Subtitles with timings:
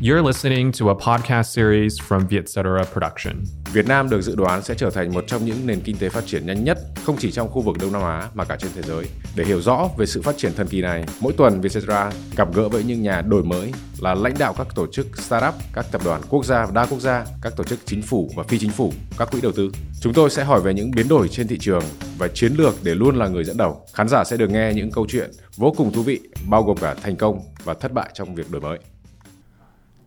[0.00, 3.44] You're listening to a podcast series from Vietcetera Production.
[3.72, 6.26] Việt Nam được dự đoán sẽ trở thành một trong những nền kinh tế phát
[6.26, 8.82] triển nhanh nhất, không chỉ trong khu vực Đông Nam Á mà cả trên thế
[8.82, 9.04] giới.
[9.36, 12.68] Để hiểu rõ về sự phát triển thần kỳ này, mỗi tuần Vietcetera gặp gỡ
[12.68, 16.20] với những nhà đổi mới là lãnh đạo các tổ chức startup, các tập đoàn
[16.28, 18.92] quốc gia và đa quốc gia, các tổ chức chính phủ và phi chính phủ,
[19.18, 19.70] các quỹ đầu tư.
[20.00, 21.84] Chúng tôi sẽ hỏi về những biến đổi trên thị trường
[22.18, 23.86] và chiến lược để luôn là người dẫn đầu.
[23.94, 26.94] Khán giả sẽ được nghe những câu chuyện vô cùng thú vị, bao gồm cả
[27.02, 28.78] thành công và thất bại trong việc đổi mới.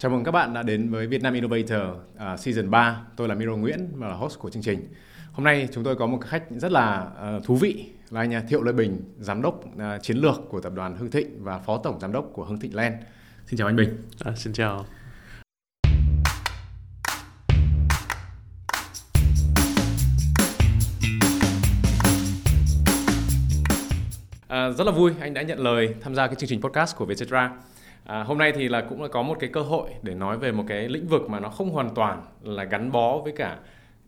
[0.01, 1.81] Chào mừng các bạn đã đến với Vietnam Innovator
[2.15, 3.01] uh, Season 3.
[3.15, 4.87] Tôi là Miro Nguyễn và là host của chương trình.
[5.31, 8.63] Hôm nay chúng tôi có một khách rất là uh, thú vị là anh Thiệu
[8.63, 11.99] Lê Bình, giám đốc uh, chiến lược của tập đoàn Hưng Thịnh và phó tổng
[11.99, 12.95] giám đốc của Hưng Thịnh Land.
[13.47, 13.97] Xin chào anh Bình.
[14.19, 14.85] À, xin chào.
[24.47, 27.05] À, rất là vui anh đã nhận lời tham gia cái chương trình podcast của
[27.05, 27.51] Vietcetera.
[28.09, 30.51] À, hôm nay thì là cũng là có một cái cơ hội để nói về
[30.51, 33.59] một cái lĩnh vực mà nó không hoàn toàn là gắn bó với cả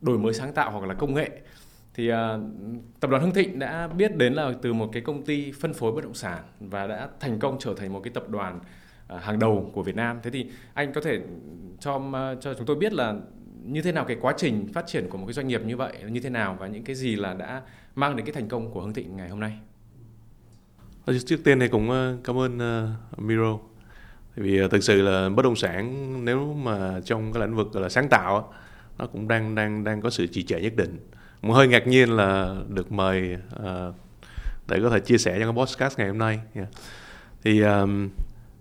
[0.02, 1.30] đổi mới sáng tạo hoặc là công nghệ.
[1.94, 2.38] Thì à,
[3.00, 5.92] tập đoàn Hưng Thịnh đã biết đến là từ một cái công ty phân phối
[5.92, 8.60] bất động sản và đã thành công trở thành một cái tập đoàn
[9.08, 10.20] à, hàng đầu của Việt Nam.
[10.24, 11.22] Thế thì anh có thể
[11.80, 13.16] cho à, cho chúng tôi biết là
[13.64, 15.94] như thế nào cái quá trình phát triển của một cái doanh nghiệp như vậy
[16.10, 17.62] như thế nào và những cái gì là đã
[17.96, 19.60] mang đến cái thành công của Hưng Thịnh ngày hôm nay.
[21.06, 22.58] Ờ, trước tiên thì cũng ờ, cảm ơn
[23.14, 23.58] uh, Miro
[24.36, 27.90] vì ờ, thực sự là bất động sản nếu mà trong cái lĩnh vực là
[27.90, 28.54] sáng tạo
[28.98, 31.00] nó cũng đang đang đang có sự trì trệ nhất định.
[31.42, 33.96] Một hơi ngạc nhiên là được mời uh,
[34.68, 36.40] để có thể chia sẻ trong cái podcast ngày hôm nay.
[36.54, 36.68] Yeah.
[37.44, 38.10] thì um,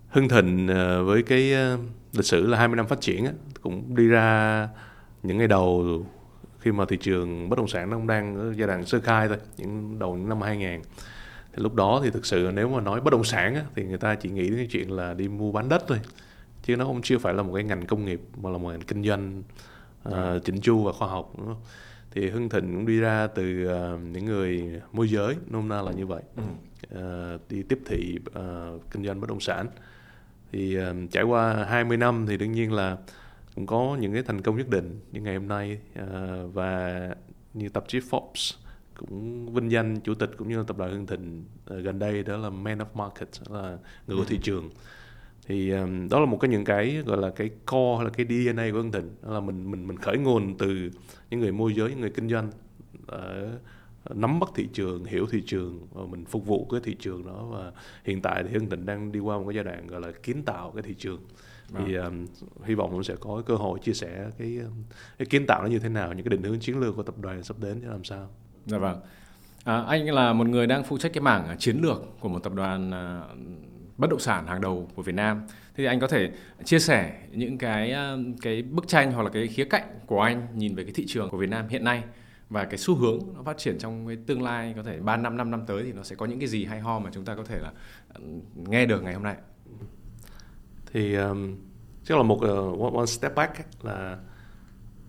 [0.08, 1.80] Hưng Thịnh uh, với cái uh,
[2.12, 3.26] lịch sử là 20 năm phát triển
[3.62, 4.68] cũng đi ra
[5.22, 5.86] những ngày đầu
[6.58, 9.28] khi mà thị trường bất động sản nó cũng đang ở giai đoạn sơ khai
[9.28, 10.80] thôi những đầu những năm 2000
[11.52, 13.98] thì lúc đó thì thực sự nếu mà nói bất động sản á, thì người
[13.98, 16.00] ta chỉ nghĩ đến cái chuyện là đi mua bán đất thôi.
[16.62, 18.80] Chứ nó không chưa phải là một cái ngành công nghiệp mà là một ngành
[18.80, 19.42] kinh doanh
[20.08, 21.62] uh, chỉnh chu và khoa học đúng không?
[22.10, 25.92] thì Hưng Thịnh cũng đi ra từ uh, những người môi giới nôm na là
[25.92, 26.22] như vậy.
[26.36, 26.42] Ừ.
[27.34, 29.66] uh, đi tiếp thị uh, kinh doanh bất động sản.
[30.52, 32.96] Thì uh, trải qua 20 năm thì đương nhiên là
[33.54, 35.00] cũng có những cái thành công nhất định.
[35.12, 37.14] Như ngày hôm nay uh, và
[37.54, 38.56] như tạp chí Forbes
[39.00, 41.44] cũng vinh danh chủ tịch cũng như là tập đoàn Hưng Thịnh
[41.74, 44.40] uh, gần đây đó là Man of Market là người của thị ừ.
[44.42, 44.70] trường.
[45.46, 48.26] Thì um, đó là một cái những cái gọi là cái core hay là cái
[48.26, 49.10] DNA của Hưng Thịnh.
[49.22, 50.90] Đó là mình mình mình khởi nguồn từ
[51.30, 52.50] những người môi giới những người kinh doanh
[53.02, 57.26] uh, nắm bắt thị trường hiểu thị trường và mình phục vụ cái thị trường
[57.26, 57.46] đó.
[57.50, 57.72] Và
[58.04, 60.42] hiện tại thì Hưng Thịnh đang đi qua một cái giai đoạn gọi là kiến
[60.42, 61.20] tạo cái thị trường.
[61.78, 62.26] Thì um,
[62.64, 64.58] hy vọng cũng sẽ có cơ hội chia sẻ cái,
[65.18, 67.14] cái kiến tạo nó như thế nào những cái định hướng chiến lược của tập
[67.20, 68.28] đoàn sắp đến để làm sao
[68.70, 69.00] Dạ vâng.
[69.64, 72.38] À, anh là một người đang phụ trách cái mảng à, chiến lược của một
[72.38, 73.22] tập đoàn à,
[73.96, 75.42] bất động sản hàng đầu của Việt Nam.
[75.48, 76.30] Thế thì anh có thể
[76.64, 80.46] chia sẻ những cái à, cái bức tranh hoặc là cái khía cạnh của anh
[80.54, 82.02] nhìn về cái thị trường của Việt Nam hiện nay
[82.50, 85.36] và cái xu hướng nó phát triển trong cái tương lai có thể 3 năm
[85.36, 87.34] 5 năm tới thì nó sẽ có những cái gì hay ho mà chúng ta
[87.34, 87.72] có thể là
[88.08, 88.16] à,
[88.54, 89.36] nghe được ngày hôm nay.
[90.92, 91.56] Thì um,
[92.04, 94.18] chắc là một uh, one step back là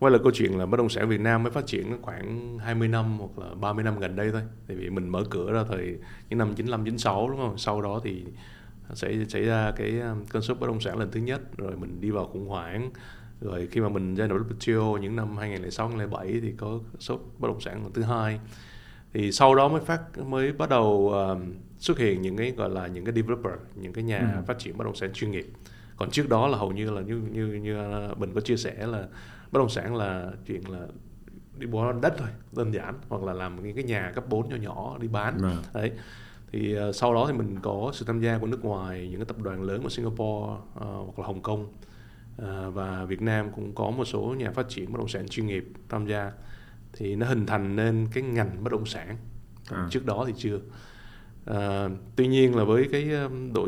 [0.01, 2.88] quay lại câu chuyện là bất động sản Việt Nam mới phát triển khoảng 20
[2.88, 4.41] năm hoặc là 30 năm gần đây thôi.
[4.67, 5.97] Tại vì mình mở cửa ra thời
[6.29, 7.57] những năm 95 96 đúng không?
[7.57, 8.23] Sau đó thì
[8.94, 12.01] sẽ xảy ra cái um, cơn sốt bất động sản lần thứ nhất rồi mình
[12.01, 12.91] đi vào khủng hoảng.
[13.41, 17.47] Rồi khi mà mình gia nhập WTO những năm 2006 2007 thì có sốt bất
[17.47, 18.40] động sản lần thứ hai.
[19.13, 22.88] Thì sau đó mới phát mới bắt đầu um, xuất hiện những cái gọi là
[22.88, 24.41] những cái developer những cái nhà ừ.
[24.47, 25.45] phát triển bất động sản chuyên nghiệp.
[25.95, 27.78] Còn trước đó là hầu như là như như như
[28.17, 29.07] bình có chia sẻ là
[29.51, 30.88] bất động sản là chuyện là
[31.57, 34.56] đi mua đất thôi đơn giản hoặc là làm những cái nhà cấp 4 nhỏ
[34.56, 35.38] nhỏ đi bán.
[35.41, 35.51] Ừ.
[35.73, 35.91] đấy.
[36.51, 39.25] Thì uh, sau đó thì mình có sự tham gia của nước ngoài những cái
[39.25, 43.75] tập đoàn lớn của Singapore uh, hoặc là Hồng Kông uh, và Việt Nam cũng
[43.75, 46.31] có một số nhà phát triển bất động sản chuyên nghiệp tham gia.
[46.94, 49.17] Thì nó hình thành nên cái ngành bất động sản.
[49.69, 49.88] À.
[49.91, 50.59] trước đó thì chưa
[51.46, 53.09] À, tuy nhiên là với cái
[53.53, 53.68] độ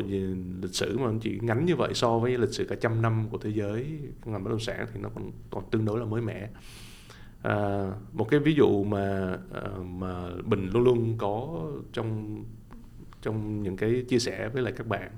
[0.62, 3.38] lịch sử mà chỉ ngắn như vậy so với lịch sử cả trăm năm của
[3.38, 6.48] thế giới ngành bất động sản thì nó còn, còn tương đối là mới mẻ
[7.42, 9.36] à, một cái ví dụ mà
[9.84, 12.44] mà bình luôn luôn có trong
[13.22, 15.10] trong những cái chia sẻ với lại các bạn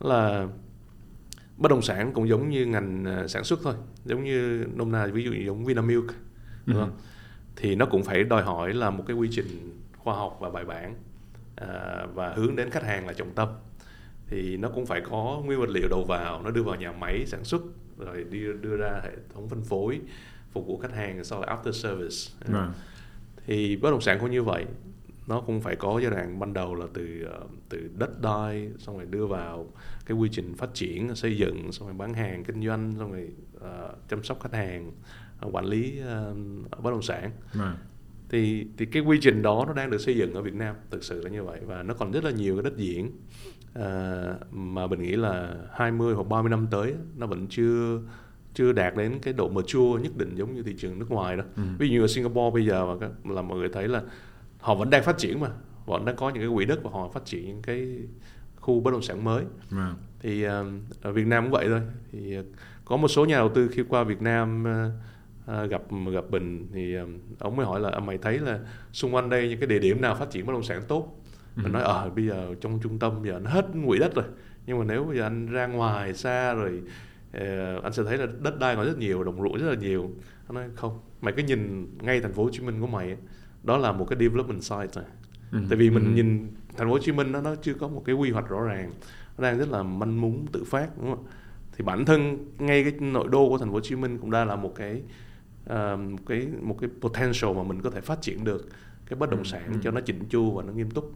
[0.00, 0.48] là
[1.56, 3.74] bất động sản cũng giống như ngành sản xuất thôi
[4.04, 6.06] giống như nôm na ví dụ như giống Vinamilk
[6.66, 6.90] đúng không?
[6.90, 7.02] Ừ.
[7.56, 9.46] thì nó cũng phải đòi hỏi là một cái quy trình
[9.96, 10.94] khoa học và bài bản
[11.56, 13.48] à, và hướng đến khách hàng là trọng tâm
[14.26, 17.26] thì nó cũng phải có nguyên vật liệu đầu vào nó đưa vào nhà máy
[17.26, 17.62] sản xuất
[17.98, 20.00] rồi đi đưa ra hệ thống phân phối
[20.50, 22.70] phục vụ khách hàng sau là after service à.
[23.46, 24.66] thì bất động sản cũng như vậy
[25.26, 28.96] nó cũng phải có giai đoạn ban đầu là từ uh, từ đất đai xong
[28.96, 29.66] rồi đưa vào
[30.06, 33.28] cái quy trình phát triển xây dựng xong rồi bán hàng kinh doanh xong rồi
[33.56, 34.92] uh, chăm sóc khách hàng
[35.52, 37.76] quản lý uh, bất động sản Vâng.
[38.28, 41.04] Thì thì cái quy trình đó nó đang được xây dựng ở Việt Nam thực
[41.04, 43.10] sự là như vậy và nó còn rất là nhiều cái đất diễn
[43.74, 48.00] à, mà mình nghĩ là 20 hoặc 30 năm tới nó vẫn chưa
[48.54, 51.44] chưa đạt đến cái độ mature nhất định giống như thị trường nước ngoài đó.
[51.56, 51.62] Ừ.
[51.78, 54.02] Ví dụ như ở Singapore bây giờ mà là mọi người thấy là
[54.58, 55.54] họ vẫn đang phát triển mà, họ
[55.86, 57.98] vẫn đang có những cái quỹ đất và họ phát triển những cái
[58.56, 59.94] khu bất động sản mới Vâng.
[60.20, 60.64] thì ờ,
[61.02, 61.80] ở Việt Nam cũng vậy thôi
[62.12, 62.42] thì ờ,
[62.84, 64.90] có một số nhà đầu tư khi qua Việt Nam ờ,
[65.46, 65.82] ờ, gặp
[66.12, 67.06] gặp mình thì ờ,
[67.38, 68.58] ông mới hỏi là "À, mày thấy là
[68.92, 71.22] xung quanh đây những cái địa điểm nào phát triển bất động sản tốt?
[71.56, 74.24] Mình nói ờ bây giờ trong trung tâm giờ nó hết quỹ đất rồi
[74.66, 76.82] nhưng mà nếu bây giờ anh ra ngoài xa rồi
[77.32, 80.10] ờ, anh sẽ thấy là đất đai còn rất nhiều đồng ruộng rất là nhiều.
[80.48, 83.16] Anh nói không mày cứ nhìn ngay thành phố Hồ Chí Minh của mày
[83.62, 85.04] đó là một cái development site rồi
[85.52, 85.58] Ừ.
[85.68, 86.10] tại vì mình Ừ.
[86.10, 88.60] nhìn thành phố Hồ Chí Minh nó nó chưa có một cái quy hoạch rõ
[88.62, 88.90] ràng
[89.38, 91.24] nó đang rất là manh mún tự phát đúng không
[91.76, 94.44] thì bản thân ngay cái nội đô của thành phố Hồ Chí Minh cũng đã
[94.44, 95.02] là một cái
[95.66, 98.68] ờ, một cái một cái potential mà mình có thể phát triển được
[99.06, 101.14] cái bất động sản cho nó chỉnh chu và nó nghiêm túc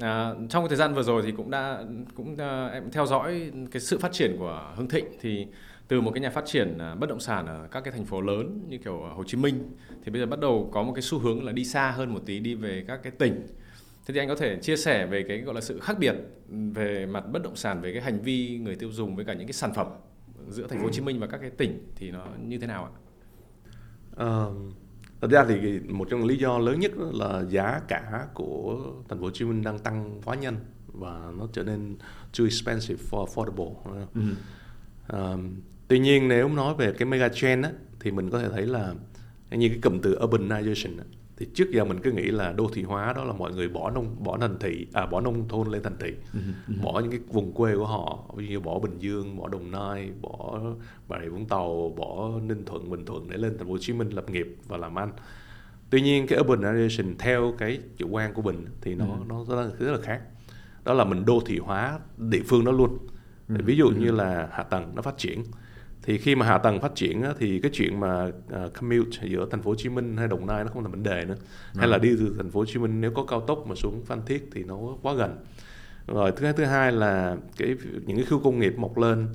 [0.00, 1.84] À, trong cái thời gian vừa rồi thì cũng đã
[2.14, 5.46] cũng à, em theo dõi cái sự phát triển của Hưng Thịnh thì
[5.88, 8.20] từ một cái nhà phát triển à, bất động sản ở các cái thành phố
[8.20, 9.70] lớn như kiểu Hồ Chí Minh
[10.04, 12.20] thì bây giờ bắt đầu có một cái xu hướng là đi xa hơn một
[12.26, 13.46] tí đi về các cái tỉnh.
[14.06, 16.14] Thế thì anh có thể chia sẻ về cái gọi là sự khác biệt
[16.48, 19.46] về mặt bất động sản về cái hành vi người tiêu dùng với cả những
[19.46, 19.86] cái sản phẩm
[20.48, 22.84] giữa thành phố Hồ Chí Minh và các cái tỉnh thì nó như thế nào
[22.84, 23.05] ạ?
[25.20, 29.18] Thật ra thì một trong những lý do lớn nhất là giá cả của thành
[29.18, 31.96] phố Hồ Chí Minh đang tăng quá nhanh và nó trở nên
[32.38, 33.74] too expensive for affordable
[34.14, 34.20] Ừ.
[35.06, 35.38] Ờ,
[35.88, 37.70] tuy nhiên nếu nói về cái mega trend á,
[38.00, 38.94] thì mình có thể thấy là
[39.50, 41.04] như cái cụm từ urbanization á,
[41.36, 43.90] thì trước giờ mình cứ nghĩ là đô thị hóa đó là mọi người bỏ
[43.90, 46.14] nông bỏ thành thị à bỏ nông thôn lên thành thị.
[46.82, 49.70] Bỏ những cái vùng quê của họ ví dụ như bỏ Bình Dương bỏ Đồng
[49.70, 50.60] Nai bỏ
[51.08, 53.92] Bà Rịa Vũng Tàu bỏ Ninh Thuận Bình Thuận để lên thành phố Hồ Chí
[53.92, 55.12] Minh lập nghiệp và làm ăn.
[55.90, 59.70] Tuy nhiên cái urbanization theo cái chủ quan của mình thì nó nó rất là,
[59.78, 60.20] rất là khác.
[60.84, 62.98] Đó là mình đô thị hóa địa phương đó luôn.
[63.48, 65.44] Ví dụ như là hạ tầng nó phát triển
[66.06, 69.46] thì khi mà hạ tầng phát triển á, thì cái chuyện mà uh, commute giữa
[69.50, 71.36] thành phố Hồ Chí Minh hay Đồng Nai nó không là vấn đề nữa.
[71.74, 74.04] Hay là đi từ thành phố Hồ Chí Minh nếu có cao tốc mà xuống
[74.04, 75.38] Phan Thiết thì nó quá gần.
[76.06, 77.74] Rồi thứ thứ hai là cái
[78.06, 79.28] những cái khu công nghiệp mọc lên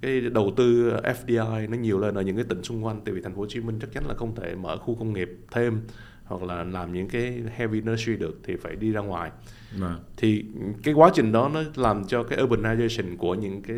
[0.00, 3.00] cái đầu tư FDI nó nhiều lên ở những cái tỉnh xung quanh.
[3.04, 5.12] Tại vì thành phố Hồ Chí Minh chắc chắn là không thể mở khu công
[5.12, 5.80] nghiệp thêm
[6.24, 9.30] hoặc là làm những cái heavy industry được thì phải đi ra ngoài
[9.78, 10.00] Vâng.
[10.16, 10.44] thì
[10.82, 13.76] cái quá trình đó nó làm cho cái urbanization của những cái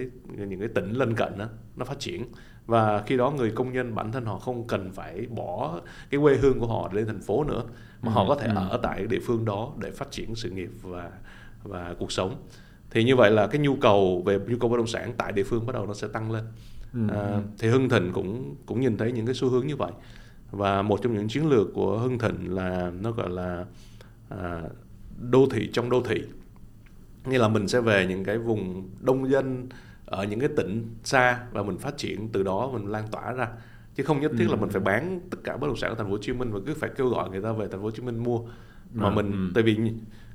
[0.49, 1.47] những cái tỉnh lân cận đó,
[1.77, 2.25] nó phát triển.
[2.67, 5.81] Và khi đó người công nhân bản thân họ không cần phải bỏ
[6.11, 7.63] cái quê hương của họ lên thành phố nữa
[8.03, 11.11] mà họ có thể ở tại địa phương đó để phát triển sự nghiệp và
[11.63, 12.37] và cuộc sống.
[12.91, 15.43] Thì như vậy là cái nhu cầu về nhu cầu bất động sản tại địa
[15.43, 16.45] phương bắt đầu nó sẽ tăng lên.
[17.09, 19.93] À, thì Hưng Thịnh cũng cũng nhìn thấy những cái xu hướng như vậy.
[20.51, 23.65] Và một trong những chiến lược của Hưng Thịnh là nó gọi là
[24.29, 24.63] à,
[25.19, 26.23] đô thị trong đô thị
[27.25, 29.69] như là mình sẽ về những cái vùng đông dân
[30.07, 33.49] ở những cái tỉnh xa và mình phát triển từ đó mình lan tỏa ra
[33.95, 36.07] chứ không nhất thiết là mình phải bán tất cả bất động sản ở thành
[36.07, 37.91] phố Hồ Chí Minh và cứ phải kêu gọi người ta về thành phố Hồ
[37.91, 38.41] Chí Minh mua
[38.95, 39.51] mà À, mình ừ.
[39.55, 39.77] tại vì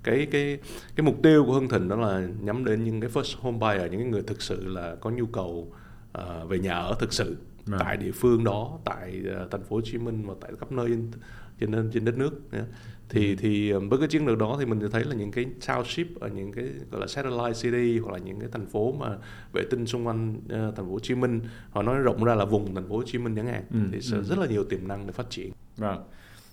[0.03, 0.59] cái cái
[0.95, 3.91] cái mục tiêu của Hưng Thịnh đó là nhắm đến những cái first home buyer
[3.91, 5.71] những cái người thực sự là có nhu cầu
[6.11, 7.79] ờ, về nhà ở thực sự Vâng.
[7.83, 10.87] tại địa phương đó tại ờ, thành phố Hồ Chí Minh và tại khắp nơi
[10.89, 11.11] trên
[11.59, 12.61] trên, trên đất nước nhé.
[13.09, 16.05] Thì thì ờ, với cái chiến lược đó thì mình thấy là những cái township
[16.19, 19.17] ở những cái gọi là satellite city hoặc là những cái thành phố mà
[19.53, 22.45] vệ tinh xung quanh ờ, thành phố Hồ Chí Minh họ nói rộng ra là
[22.45, 24.23] vùng thành phố Hồ Chí Minh chẳng hạn Ừ, thì sẽ ừ.
[24.23, 26.03] rất là nhiều tiềm năng để phát triển Vâng.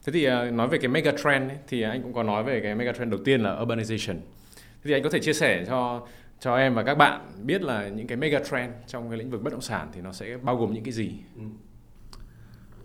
[0.04, 2.60] Thế thì à, nói về cái mega trend ấy, thì anh cũng có nói về
[2.60, 4.14] cái mega trend đầu tiên là urbanization.
[4.54, 6.06] Thế thì anh có thể chia sẻ cho
[6.40, 9.42] cho em và các bạn biết là những cái mega trend trong cái lĩnh vực
[9.42, 11.10] bất động sản thì nó sẽ bao gồm những cái gì?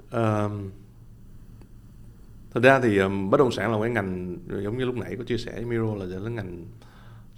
[0.09, 0.71] Ờm,
[2.51, 5.15] thật ra thì ờm, bất động sản là một cái ngành giống như lúc nãy
[5.17, 6.65] có chia sẻ với Miro là là ngành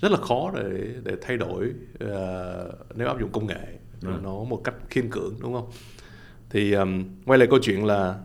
[0.02, 4.10] rất là khó để để thay đổi ờ, nếu áp dụng công nghệ Ừ.
[4.24, 5.72] nó một cách khiên cưỡng đúng không?
[6.50, 8.20] Thì ờm, quay lại câu chuyện là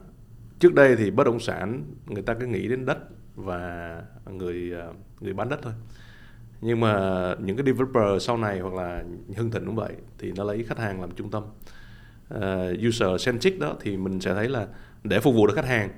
[0.58, 2.98] trước đây thì bất động sản người ta cứ nghĩ đến đất
[3.36, 5.72] và người ờ, người bán đất thôi
[6.60, 6.94] nhưng mà
[7.38, 9.04] những cái developer sau này hoặc là
[9.36, 11.42] Hưng Thịnh cũng vậy thì nó lấy khách hàng làm trung tâm
[12.34, 14.66] uh, user centric đó thì mình sẽ thấy là
[15.04, 15.90] để phục vụ được khách hàng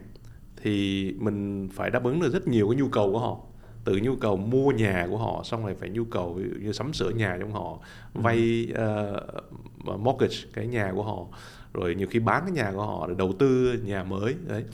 [0.63, 3.39] thì mình phải đáp ứng được rất nhiều cái nhu cầu của họ.
[3.85, 6.73] Từ nhu cầu mua nhà của họ xong rồi phải nhu cầu ví dụ như
[6.73, 7.79] sắm sửa nhà trong họ
[8.15, 11.27] vay uh, mortgage cái nhà của họ.
[11.73, 14.65] Rồi nhiều khi bán cái nhà của họ để đầu tư nhà mới đấy.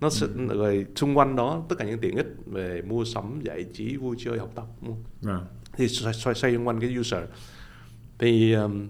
[0.00, 0.46] Nó sẽ ừ.
[0.46, 4.16] rồi xung quanh đó tất cả những tiện ích về mua sắm giải trí vui
[4.18, 4.66] chơi học tập
[5.26, 5.38] à.
[5.76, 7.22] thì xoay, xoay, xoay quanh cái user.
[8.18, 8.88] Thì um,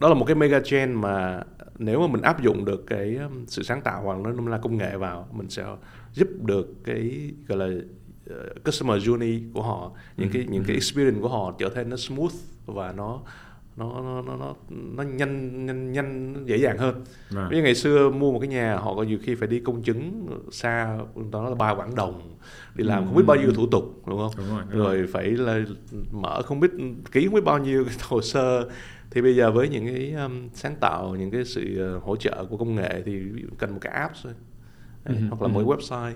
[0.00, 1.42] đó là một cái mega trend mà
[1.78, 4.76] nếu mà mình áp dụng được cái um, sự sáng tạo hoặc nó là công
[4.76, 5.64] nghệ vào mình sẽ
[6.12, 7.66] giúp được cái gọi là
[8.30, 11.96] uh, customer journey của họ những cái những cái experience của họ trở thành nó
[11.96, 12.32] smooth
[12.66, 13.20] và nó
[13.76, 17.04] nó nó nó nó, nó nhanh nhanh nhanh dễ dàng hơn.
[17.48, 19.82] Ví dụ ngày xưa mua một cái nhà họ có nhiều khi phải đi công
[19.82, 20.98] chứng xa,
[21.32, 22.36] đó là ba quảng đồng
[22.74, 24.34] đi làm không biết bao nhiêu thủ tục đúng không?
[24.36, 25.06] Đúng rồi, đúng rồi rồi.
[25.06, 25.60] phải là
[26.12, 26.70] mở không biết
[27.12, 28.68] ký không biết bao nhiêu cái hồ sơ
[29.10, 32.44] thì bây giờ với những cái um, sáng tạo những cái sự uh, hỗ trợ
[32.50, 33.22] của công nghệ thì
[33.58, 34.32] cần một cái app thôi
[35.04, 35.52] Ừ, hoặc là ừ.
[35.52, 36.14] một cái website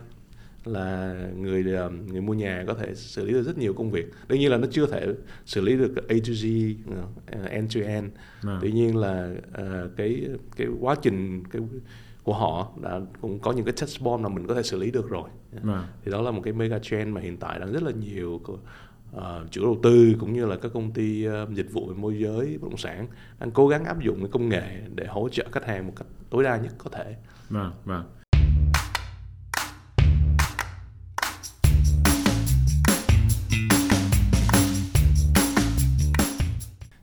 [0.72, 4.12] là người um, người mua nhà có thể xử lý được rất nhiều công việc
[4.28, 5.06] đương nhiên là nó chưa thể
[5.44, 6.74] xử lý được A to Z
[7.44, 8.06] uh, end to end
[8.42, 8.58] Vâng.
[8.62, 9.30] tuy nhiên là
[9.62, 11.62] uh, cái cái quá trình cái
[12.22, 14.90] của họ đã cũng có những cái touch bomb là mình có thể xử lý
[14.90, 15.28] được rồi
[15.62, 15.84] Vâng.
[16.04, 18.40] thì đó là một cái mega trend mà hiện tại đang rất là nhiều
[19.16, 19.20] uh,
[19.50, 22.58] chủ đầu tư cũng như là các công ty uh, dịch vụ về môi giới
[22.58, 23.06] bất động sản
[23.40, 26.06] đang cố gắng áp dụng cái công nghệ để hỗ trợ khách hàng một cách
[26.30, 27.16] tối đa nhất có thể
[27.50, 28.04] Vâng, vâng.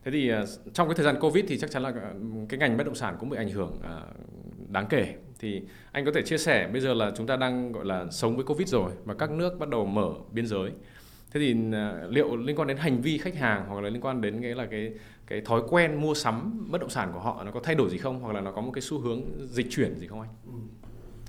[0.06, 2.12] Thế thì à, trong cái thời gian Covid thì chắc chắn là à,
[2.48, 4.00] cái ngành bất động sản cũng bị ảnh hưởng à,
[4.68, 5.14] đáng kể.
[5.38, 8.36] Thì anh có thể chia sẻ bây giờ là chúng ta đang gọi là sống
[8.36, 10.70] với Covid rồi và các nước bắt đầu mở biên giới.
[11.30, 11.54] Thế thì
[12.08, 14.66] liệu liên quan đến hành vi khách hàng hoặc là liên quan đến cái là
[14.66, 14.92] cái
[15.26, 17.98] cái thói quen mua sắm bất động sản của họ nó có thay đổi gì
[17.98, 20.30] không hoặc là nó có một cái xu hướng dịch chuyển gì không anh?
[20.46, 20.52] Ừ.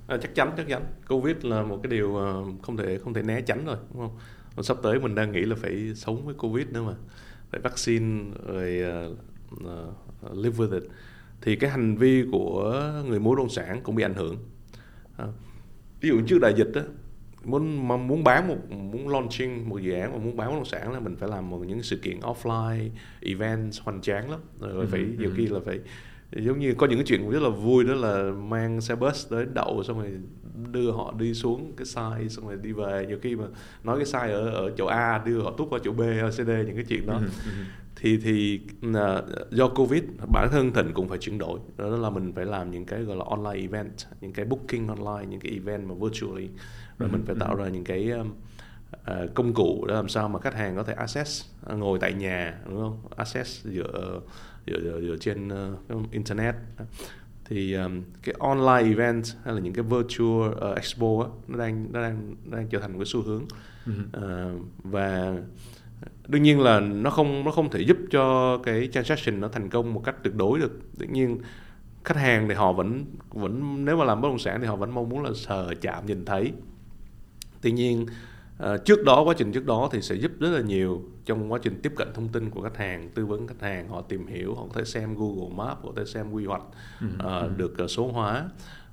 [0.07, 2.13] À, chắc chắn chắc chắn covid là một cái điều
[2.61, 4.17] không thể không thể né tránh rồi đúng không
[4.55, 6.93] Còn sắp tới mình đang nghĩ là phải sống với covid nữa mà
[7.51, 9.15] phải vaccine rồi ờ,
[9.65, 9.93] ờ,
[10.33, 10.83] live with it.
[11.41, 14.37] Thì cái hành vi của người mua bất động sản cũng bị ảnh hưởng.
[15.17, 15.25] À,
[16.01, 16.81] ví dụ trước đại dịch á
[17.43, 20.65] muốn mà muốn bán một muốn launching một dự án mà muốn bán bất động
[20.65, 22.89] sản là mình phải làm một những sự kiện offline
[23.21, 24.39] event hoành tráng lắm.
[24.59, 25.79] Rồi phải nhiều khi là phải
[26.31, 29.29] giống như có những cái chuyện cũng rất là vui đó là mang xe bus
[29.29, 30.11] tới đậu xong rồi
[30.71, 33.05] đưa họ đi xuống cái site xong rồi đi về.
[33.07, 33.45] Nhiều khi mà
[33.83, 36.33] nói cái site ở ở chỗ A đưa họ tút qua chỗ B hay C
[36.33, 37.21] D những cái chuyện đó.
[37.95, 38.61] Thì thì
[38.95, 40.03] à, do covid
[40.33, 41.59] bản thân thịnh cũng phải chuyển đổi.
[41.77, 45.25] Đó là mình phải làm những cái gọi là online event những cái booking online
[45.29, 46.49] những cái event mà virtually.
[46.99, 48.33] Rồi mình phải tạo ra những cái um,
[49.03, 52.13] à, công cụ để làm sao mà khách hàng có thể access à, ngồi tại
[52.13, 52.99] nhà đúng không?
[53.15, 54.19] Access dựa dựa,
[54.67, 55.47] dựa, dựa trên
[55.93, 56.55] uh, internet.
[57.45, 61.87] Thì um, cái online event hay là những cái virtual uh, expo á, nó đang
[61.91, 63.45] nó đang nó đang trở thành một cái xu hướng.
[64.11, 64.51] Ờ,
[64.83, 65.37] và
[66.27, 69.93] đương nhiên là nó không nó không thể giúp cho cái transaction nó thành công
[69.93, 70.79] một cách tuyệt đối được.
[70.99, 71.37] Tất nhiên
[72.03, 74.91] khách hàng thì họ vẫn vẫn nếu mà làm bất động sản thì họ vẫn
[74.91, 76.51] mong muốn là sờ chạm nhìn thấy.
[77.61, 78.05] Tuy nhiên
[78.57, 81.59] ờ, trước đó quá trình trước đó thì sẽ giúp rất là nhiều trong quá
[81.63, 84.55] trình tiếp cận thông tin của khách hàng tư vấn khách hàng họ tìm hiểu
[84.55, 86.63] họ có thể xem Google Maps họ có thể xem quy hoạch
[87.19, 88.49] ờ, được ờ, số hóa.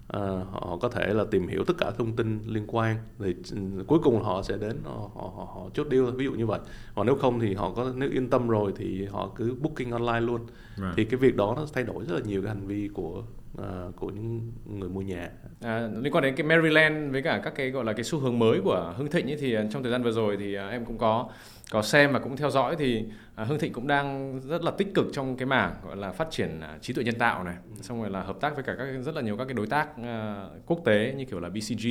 [0.06, 2.96] Ờ, họ có thể là tìm hiểu tất cả thông tin liên quan.
[3.18, 6.32] Thì ừ, cuối cùng họ sẽ đến họ, họ, họ, họ chốt deal ví dụ
[6.32, 6.60] như vậy.
[6.94, 10.20] Còn nếu không thì họ có nếu yên tâm rồi thì họ cứ booking online
[10.20, 10.40] luôn.
[10.76, 10.92] Vâng.
[10.96, 13.22] thì cái việc đó nó thay đổi rất là nhiều cái hành vi của
[13.56, 15.30] ờ, của những người mua nhà.
[15.60, 18.38] À, liên quan đến cái Maryland với cả các cái gọi là cái xu hướng
[18.38, 20.84] mới của Hưng Thịnh ấy, thì à, trong thời gian vừa rồi thì à, em
[20.84, 21.28] cũng có
[21.70, 24.94] có xem và cũng theo dõi thì à, Hưng Thịnh cũng đang rất là tích
[24.94, 28.00] cực trong cái mảng gọi là phát triển à, trí tuệ nhân tạo này, xong
[28.00, 29.88] rồi là hợp tác với cả các rất là nhiều các cái đối tác
[30.66, 31.88] quốc tế như kiểu là BCG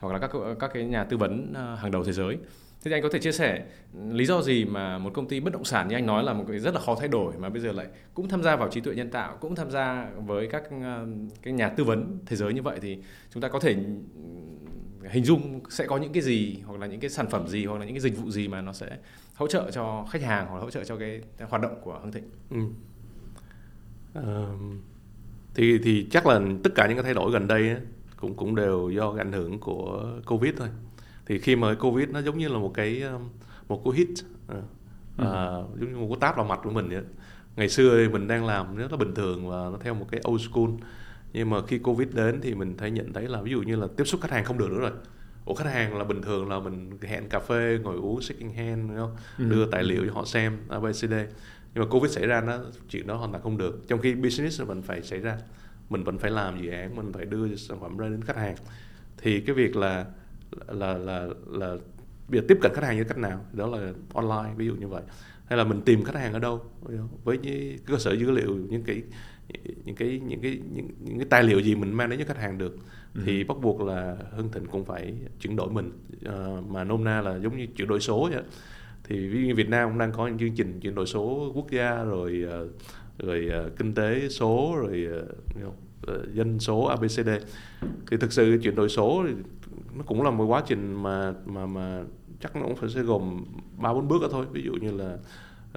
[0.00, 2.38] hoặc là các các cái nhà tư vấn hàng đầu thế giới.
[2.84, 3.64] Thế thì anh có thể chia sẻ
[4.08, 6.44] lý do gì mà một công ty bất động sản như anh nói là một
[6.48, 8.80] cái rất là khó thay đổi mà bây giờ lại cũng tham gia vào trí
[8.80, 11.06] tuệ nhân tạo, cũng tham gia với các ờ,
[11.42, 12.98] cái nhà tư vấn thế giới như vậy thì
[13.30, 17.00] chúng ta có thể ừ, hình dung sẽ có những cái gì hoặc là những
[17.00, 18.98] cái sản phẩm gì hoặc là những cái dịch vụ gì mà nó sẽ
[19.34, 22.12] hỗ trợ cho khách hàng hoặc là hỗ trợ cho cái hoạt động của Hưng
[22.12, 22.30] Thịnh.
[22.50, 22.58] Ừ.
[24.14, 24.80] Ờm,
[25.54, 27.76] thì thì chắc là tất cả những cái thay đổi gần đây
[28.16, 30.68] cũng cũng đều do cái ảnh hưởng của covid thôi
[31.26, 33.28] thì khi mà cái covid nó giống như là một cái um,
[33.68, 34.08] một cú hit
[34.48, 34.56] à,
[35.18, 35.32] à,
[35.80, 37.02] giống như một cú táp vào mặt của mình vậy.
[37.56, 40.20] Ngày xưa thì mình đang làm rất là bình thường và nó theo một cái
[40.28, 40.70] old school.
[41.32, 43.86] Nhưng mà khi covid đến thì mình thấy nhận thấy là ví dụ như là
[43.96, 44.92] tiếp xúc khách hàng không được nữa rồi.
[45.44, 48.88] Ủa khách hàng là bình thường là mình hẹn cà phê ngồi uống shaking hand
[48.88, 49.16] đúng không?
[49.50, 51.14] đưa tài liệu cho họ xem ABCD
[51.74, 53.88] nhưng mà covid xảy ra nó chuyện đó hoàn toàn không được.
[53.88, 55.38] Trong khi business là mình phải xảy ra
[55.90, 58.56] mình vẫn phải làm dự án mình phải đưa sản phẩm ra đến khách hàng.
[59.18, 60.06] Thì cái việc là
[60.68, 61.76] là là là
[62.28, 63.44] bây giờ tiếp cận khách hàng như cách nào?
[63.52, 65.02] Đó là online ví dụ như vậy.
[65.46, 66.62] Hay là mình tìm khách hàng ở đâu?
[67.24, 69.02] Với những cơ sở dữ liệu những cái
[69.84, 72.38] những cái những cái những, những cái tài liệu gì mình mang đến cho khách
[72.38, 72.76] hàng được
[73.14, 73.20] ừ.
[73.24, 75.92] thì bắt buộc là Hưng Thịnh cũng phải chuyển đổi mình.
[76.28, 78.42] Uh, mà nôm na là giống như chuyển đổi số vậy
[79.04, 81.70] thì ví dụ Việt Nam cũng đang có những chương trình chuyển đổi số quốc
[81.70, 82.70] gia rồi uh,
[83.18, 85.08] rồi uh, kinh tế số rồi
[86.32, 87.28] dân số ABCD
[88.10, 89.26] thì thực sự chuyển đổi số
[89.96, 92.02] nó cũng là một quá trình mà mà mà
[92.40, 93.44] chắc nó cũng phải sẽ gồm
[93.76, 94.46] ba bốn bước đó thôi.
[94.52, 95.16] Ví dụ như là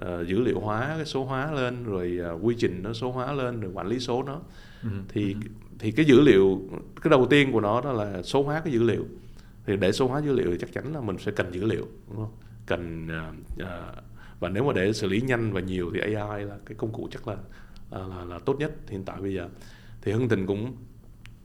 [0.06, 3.34] uh, dữ liệu hóa cái số hóa lên rồi uh, quy trình nó số hóa
[3.34, 4.40] lên rồi quản lý số nó.
[4.84, 4.90] Ừ.
[5.10, 5.40] thì ừ.
[5.80, 6.62] thì cái dữ liệu
[7.02, 9.06] cái đầu tiên của nó đó là số hóa cái dữ liệu.
[9.66, 11.88] Thì để số hóa dữ liệu thì chắc chắn là mình sẽ cần dữ liệu
[12.10, 12.34] đúng không?
[12.66, 13.68] Cần uh, uh,
[14.40, 17.08] và nếu mà để xử lý nhanh và nhiều thì AI là cái công cụ
[17.12, 17.36] chắc là
[17.92, 19.50] là, là, là tốt nhất hiện tại bây giờ.
[20.02, 20.76] Thì Hưng Tình cũng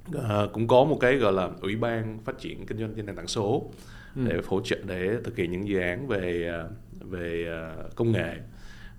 [0.08, 3.16] uh, cũng có một cái gọi là ủy ban phát triển kinh doanh trên nền
[3.16, 3.70] tảng số
[4.16, 4.22] ừ.
[4.28, 6.52] để hỗ trợ để thực hiện những dự án về
[7.00, 7.46] về
[7.96, 8.36] công nghệ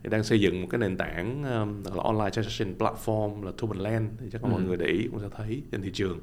[0.03, 3.51] thì đang xây dựng một cái nền tảng um, là online transaction platform là
[3.89, 4.51] Land thì chắc là ừ.
[4.51, 6.19] mọi người để ý cũng sẽ thấy trên thị trường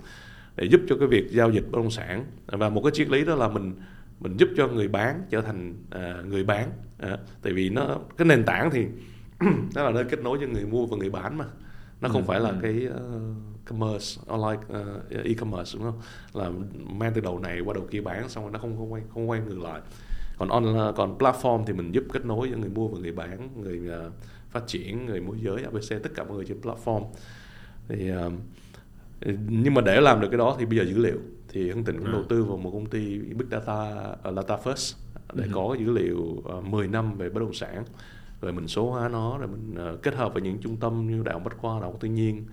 [0.57, 3.25] để giúp cho cái việc giao dịch bất động sản và một cái triết lý
[3.25, 3.75] đó là mình
[4.21, 6.71] mình giúp cho người bán trở thành uh, người bán
[7.03, 8.87] uh, tại vì nó cái nền tảng thì
[9.75, 11.45] nó là nơi kết nối cho người mua và người bán mà
[12.01, 12.57] nó không ừ, phải là ừ.
[12.63, 16.01] cái uh, commerce online uh, e-commerce đúng không?
[16.33, 16.51] Là
[16.91, 19.31] mang từ đầu này qua đầu kia bán xong rồi nó không không quay không
[19.31, 19.81] quay ngược lại.
[20.39, 23.49] Còn online còn platform thì mình giúp kết nối giữa người mua và người bán
[23.63, 24.13] người uh,
[24.51, 27.05] phát triển người môi giới abc tất cả mọi người trên platform.
[27.89, 28.33] Thì uh,
[29.49, 31.19] nhưng mà để làm được cái đó thì bây giờ dữ liệu.
[31.49, 34.97] Thì Hưng Thịnh cũng đầu tư vào một công ty Big Data uh, Data First
[35.33, 35.51] để ừ.
[35.55, 36.19] có dữ liệu
[36.59, 37.85] uh, 10 năm về bất động sản.
[38.41, 41.23] Rồi mình số hóa nó rồi mình uh, kết hợp với những trung tâm như
[41.23, 42.45] đại học bách khoa đại học tự nhiên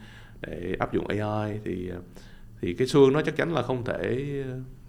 [0.42, 1.92] để áp dụng AI thì
[2.62, 4.44] thì cái xu hướng nó chắc chắn là không thể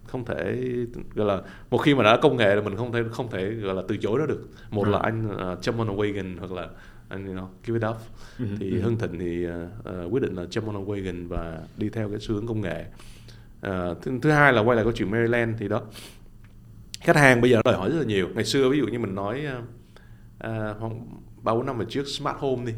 [0.09, 0.67] không thể
[1.15, 3.75] gọi là một khi mà đã công nghệ là mình không thể không thể gọi
[3.75, 4.91] là từ chối nó được một ừ.
[4.91, 6.69] là anh uh, jump on a wagon hoặc là
[7.09, 7.97] anh you know, give it up
[8.39, 8.45] ừ.
[8.61, 8.81] thì ừ.
[8.81, 12.19] Hưng Thịnh thì uh, quyết định là jump on a wagon và đi theo cái
[12.21, 12.85] xu hướng công nghệ
[13.67, 15.83] uh, thứ, thứ hai là quay lại câu chuyện Maryland thì đó
[17.01, 19.15] khách hàng bây giờ đòi hỏi rất là nhiều ngày xưa ví dụ như mình
[19.15, 19.47] nói
[20.41, 22.73] ba uh, bốn năm về trước smart home đi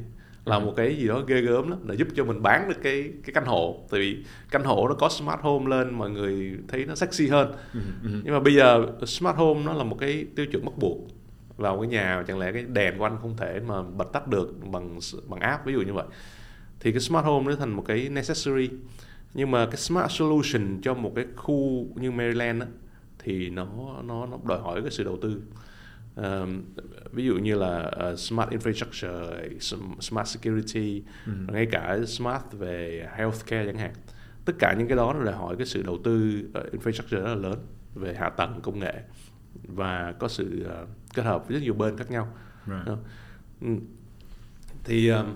[0.50, 0.64] là ừ.
[0.64, 3.34] một cái gì đó ghê gớm lắm là giúp cho mình bán được cái cái
[3.34, 3.86] căn hộ.
[3.90, 7.52] Tại vì căn hộ nó có smart home lên mọi người thấy nó sexy hơn.
[7.74, 8.10] Ừ, ừ.
[8.24, 10.98] nhưng mà bây giờ smart home nó là một cái tiêu chuẩn bắt buộc
[11.56, 14.54] vào cái nhà chẳng lẽ cái đèn của anh không thể mà bật tắt được
[14.72, 16.06] bằng bằng app ví dụ như vậy.
[16.80, 18.70] Thì cái smart home nó thành một cái necessary.
[19.34, 22.68] Nhưng mà cái smart solution cho một cái khu như Maryland á,
[23.18, 23.66] thì nó
[24.04, 25.42] nó nó đòi hỏi cái sự đầu tư
[26.22, 26.62] um,
[27.12, 29.48] ví dụ như là uh, smart infrastructure,
[30.00, 31.32] smart security, ừ.
[31.48, 33.92] ngay cả smart về healthcare chẳng hạn.
[34.44, 37.28] Tất cả những cái đó nó đòi hỏi cái sự đầu tư uh, infrastructure rất
[37.28, 37.58] là lớn
[37.94, 38.94] về hạ tầng công nghệ
[39.68, 42.28] và có sự uh, kết hợp với rất nhiều bên khác nhau.
[42.66, 42.98] Right.
[43.62, 43.78] Uh,
[44.84, 45.26] thì um,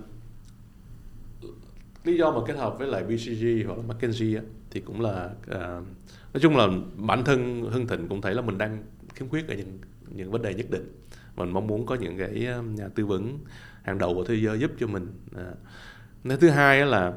[2.04, 5.30] lý do mà kết hợp với lại BCG hoặc là McKinsey á, thì cũng là
[5.50, 5.86] uh,
[6.34, 8.82] nói chung là bản thân Hưng Thịnh cũng thấy là mình đang
[9.14, 10.92] khiếm khuyết ở những những vấn đề nhất định
[11.36, 13.38] mình mong muốn có những cái um, nhà tư vấn
[13.82, 16.36] hàng đầu của thế giới giúp cho mình à.
[16.36, 17.12] thứ hai là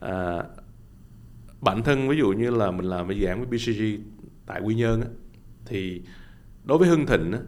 [0.00, 0.44] à,
[1.60, 3.82] bản thân ví dụ như là mình làm cái dự án với BCG
[4.46, 5.08] tại Quy Nhơn á,
[5.66, 6.02] thì
[6.64, 7.38] đối với Hưng Thịnh á,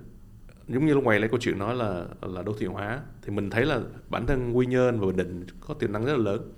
[0.68, 3.50] giống như lúc ngoài lấy câu chuyện nói là là đô thị hóa thì mình
[3.50, 6.52] thấy là bản thân Quy Nhơn và Bình Định có tiềm năng rất là lớn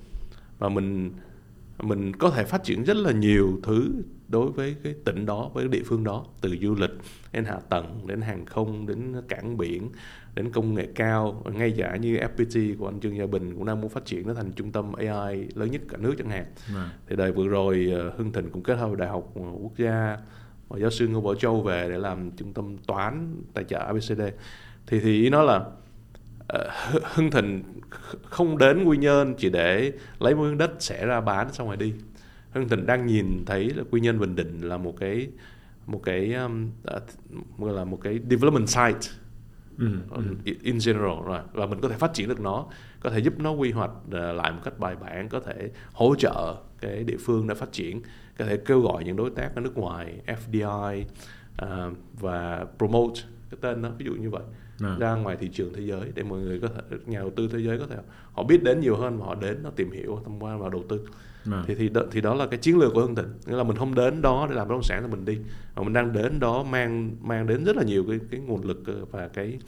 [0.58, 1.12] và mình
[1.82, 3.92] mình có thể phát triển rất là nhiều thứ
[4.28, 6.90] đối với cái tỉnh đó với cái địa phương đó từ du lịch
[7.32, 9.90] đến hạ tầng đến hàng không đến cảng biển
[10.34, 11.42] đến công nghệ cao.
[11.52, 14.34] Ngay cả như FPT của anh Trương Gia Bình cũng đang muốn phát triển nó
[14.34, 16.44] thành trung tâm AI lớn nhất cả nước chẳng hạn.
[16.74, 16.90] À.
[17.08, 20.18] thì đời vừa rồi ờ, Hưng Thịnh cũng kết hợp với Đại học Quốc gia
[20.68, 24.22] và giáo sư Ngô Bảo Châu về để làm trung tâm toán tài trợ ABCD
[24.86, 25.64] thì thì ý nó là
[27.02, 27.62] Hưng Thịnh
[28.22, 31.94] không đến Quy Nhơn chỉ để lấy miếng đất sẽ ra bán xong rồi đi.
[32.50, 35.28] Hưng Thịnh đang nhìn thấy là Quy Nhơn Bình Định là một cái
[35.86, 36.70] một cái um,
[37.62, 39.12] uh, là một cái development site.
[39.78, 40.22] Ừ, ừ.
[40.62, 41.40] in general rồi.
[41.52, 42.66] Và mình có thể phát triển được nó
[43.00, 46.14] có thể giúp nó quy hoạch uh, lại một cách bài bản có thể hỗ
[46.14, 48.00] trợ cái địa phương để phát triển
[48.38, 51.02] có thể kêu gọi những đối tác ở nước ngoài FDI
[51.62, 54.42] uh, và promote cái tên đó ví dụ như vậy
[54.80, 54.96] à.
[54.98, 57.58] ra ngoài thị trường thế giới để mọi người có thể nhà đầu tư thế
[57.58, 57.96] giới có thể
[58.32, 60.84] họ biết đến nhiều hơn và họ đến nó tìm hiểu tham quan vào đầu
[60.88, 61.00] tư
[61.52, 61.64] à.
[61.66, 63.76] thì thì đó, thì đó là cái chiến lược của Hưng Thịnh nghĩa là mình
[63.76, 65.38] không đến đó để làm bất động sản thì mình đi
[65.76, 68.82] mà mình đang đến đó mang mang đến rất là nhiều cái cái nguồn lực
[68.86, 69.58] ờ, và cái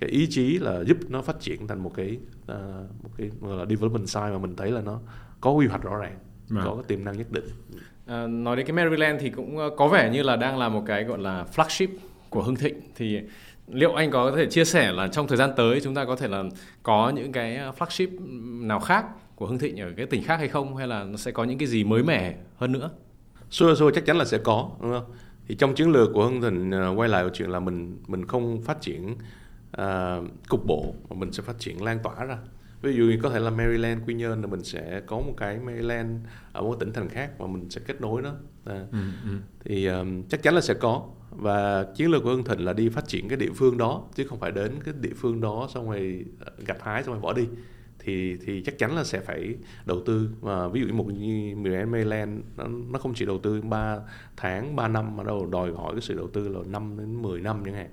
[0.00, 2.58] cái ý chí là giúp nó phát triển thành một cái uh,
[3.02, 5.00] một cái gọi là development side mà mình thấy là nó
[5.40, 6.18] có quy hoạch rõ ràng
[6.50, 6.62] à.
[6.64, 7.44] có cái tiềm năng nhất định
[8.06, 11.04] à, nói đến cái Maryland thì cũng có vẻ như là đang là một cái
[11.04, 11.88] gọi là flagship
[12.30, 13.20] của Hưng Thịnh thì
[13.68, 16.28] liệu anh có thể chia sẻ là trong thời gian tới chúng ta có thể
[16.28, 16.44] là
[16.82, 18.08] có những cái ờ, flagship
[18.66, 21.30] nào khác của Hưng Thịnh ở cái tỉnh khác hay không hay là nó sẽ
[21.30, 22.90] có những cái gì mới mẻ hơn nữa?
[23.50, 25.14] Sure, sure chắc chắn là sẽ có đúng không?
[25.48, 28.62] Thì trong chiến lược của Hưng Thịnh ờ, quay lại chuyện là mình mình không
[28.62, 29.16] phát triển
[29.80, 32.38] uh, cục bộ mà mình sẽ phát triển lan tỏa ra.
[32.86, 35.58] Ví dụ như có thể là Maryland, Quy Nhơn là mình sẽ có một cái
[35.58, 36.10] Maryland
[36.52, 38.30] ở một tỉnh thành khác mà mình sẽ kết nối nó.
[38.64, 39.30] À, ừ, ừ.
[39.64, 41.08] Thì um, chắc chắn là sẽ có.
[41.30, 44.24] Và chiến lược của Hưng Thịnh là đi phát triển cái địa phương đó chứ
[44.24, 46.24] không phải đến cái địa phương đó xong rồi
[46.66, 47.48] gặt hái xong rồi bỏ đi.
[47.98, 49.54] Thì thì chắc chắn là sẽ phải
[49.86, 50.30] đầu tư.
[50.40, 53.98] Và ví dụ như một như Maryland nó, nó không chỉ đầu tư 3
[54.36, 57.40] tháng 3 năm mà đâu đòi hỏi cái sự đầu tư là 5 đến 10
[57.40, 57.88] năm chẳng hạn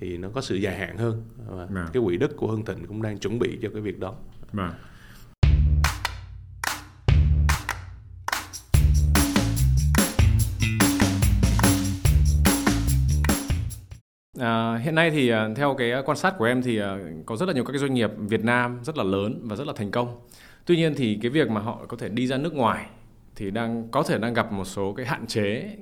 [0.00, 1.88] thì nó có sự dài hạn hơn và à.
[1.92, 4.14] cái quỹ đất của Hưng Thịnh cũng đang chuẩn bị cho cái việc đó.
[4.56, 4.72] À.
[14.38, 17.46] À, hiện nay thì à, theo cái quan sát của em thì à, có rất
[17.46, 19.90] là nhiều các cái doanh nghiệp Việt Nam rất là lớn và rất là thành
[19.90, 20.20] công.
[20.66, 22.86] Tuy nhiên thì cái việc mà họ có thể đi ra nước ngoài
[23.36, 25.76] thì đang có thể đang gặp một số cái hạn chế.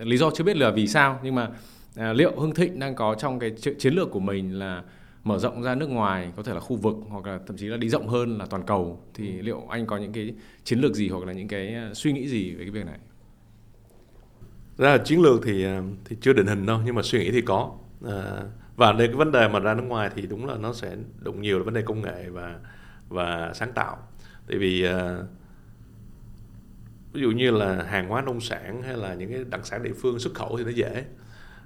[0.00, 1.48] Lý do chưa biết là vì sao nhưng mà
[1.96, 4.82] à, liệu Hưng Thịnh đang có trong cái chiến lược của mình là
[5.24, 7.76] mở rộng ra nước ngoài có thể là khu vực hoặc là thậm chí là
[7.76, 11.08] đi rộng hơn là toàn cầu thì liệu anh có những cái chiến lược gì
[11.08, 12.98] hoặc là những cái suy nghĩ gì về cái việc này?
[14.78, 15.66] Ra là chiến lược thì
[16.04, 17.78] thì chưa định hình đâu nhưng mà suy nghĩ thì có.
[18.06, 18.42] À,
[18.76, 21.42] và đây cái vấn đề mà ra nước ngoài thì đúng là nó sẽ đụng
[21.42, 22.60] nhiều là vấn đề công nghệ và
[23.08, 23.96] và sáng tạo.
[24.48, 25.18] Tại vì à,
[27.12, 29.92] ví dụ như là hàng hóa nông sản hay là những cái đặc sản địa
[29.92, 31.04] phương xuất khẩu thì nó dễ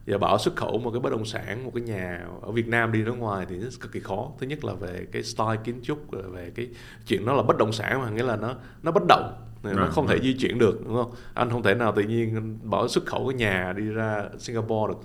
[0.06, 2.92] giờ bảo xuất khẩu một cái bất động sản một cái nhà ở Việt Nam
[2.92, 4.32] đi nước ngoài thì nó cực kỳ khó.
[4.38, 6.68] Thứ nhất là về cái style kiến trúc về cái
[7.06, 9.90] chuyện nó là bất động sản mà nghĩa là nó nó bất động nó right,
[9.90, 10.22] không right.
[10.22, 11.12] thể di chuyển được đúng không?
[11.34, 14.98] Anh không thể nào tự nhiên bảo xuất khẩu cái nhà đi ra Singapore được.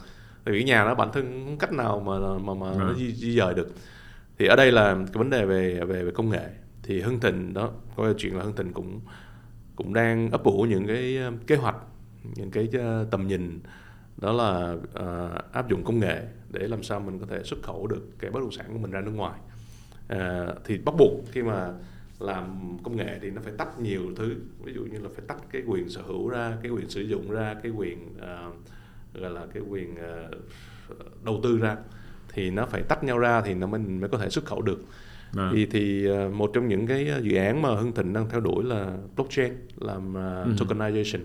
[0.44, 3.14] Tại vì cái nhà nó bản thân không cách nào mà mà mà nó di,
[3.14, 3.68] di dời được.
[4.40, 6.50] Thì ở đây là cái vấn đề về về về công nghệ.
[6.84, 9.00] Thì Hưng Thịnh đó có chuyện là Hưng Thịnh cũng
[9.76, 11.76] cũng đang ấp ủ những cái um, kế hoạch
[12.36, 13.60] những cái uh, tầm nhìn
[14.18, 17.88] đó là uh, áp dụng công nghệ để làm sao mình có thể xuất khẩu
[17.88, 19.40] được cái bất động sản của mình ra nước ngoài.
[20.14, 20.20] Uh,
[20.66, 21.74] thì bắt buộc khi mà
[22.20, 24.36] làm công nghệ thì nó phải tách nhiều thứ.
[24.64, 27.32] Ví dụ như là phải tách cái quyền sở hữu ra cái quyền sử dụng
[27.32, 28.56] ra cái quyền uh,
[29.14, 30.30] gọi là cái quyền ờ,
[31.24, 31.78] đầu tư ra
[32.34, 34.84] thì nó phải tách nhau ra thì nó mình mới có thể xuất khẩu được.
[35.38, 35.52] À.
[35.54, 38.64] thì thì ờ, một trong những cái dự án mà Hưng Thịnh đang theo đuổi
[38.64, 41.20] là blockchain làm uh, tokenization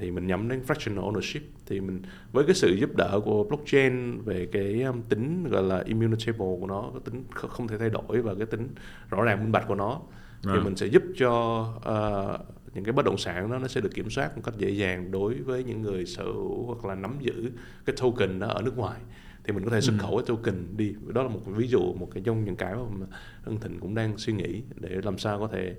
[0.00, 4.20] thì mình nhắm đến fractional ownership thì mình với cái sự giúp đỡ của blockchain
[4.24, 8.22] về cái um, tính gọi là immutable của nó cái tính không thể thay đổi
[8.22, 8.68] và cái tính
[9.10, 10.00] rõ ràng minh bạch của nó
[10.46, 10.52] à.
[10.54, 13.94] thì mình sẽ giúp cho uh, những cái bất động sản đó nó sẽ được
[13.94, 17.16] kiểm soát một cách dễ dàng đối với những người sở hữu hoặc là nắm
[17.20, 17.50] giữ
[17.84, 19.00] cái token đó ở nước ngoài
[19.44, 20.02] thì mình có thể xuất ừ.
[20.02, 23.06] khẩu cái token đi đó là một ví dụ một cái trong những cái mà
[23.42, 25.74] Hưng Thịnh cũng đang suy nghĩ để làm sao có thể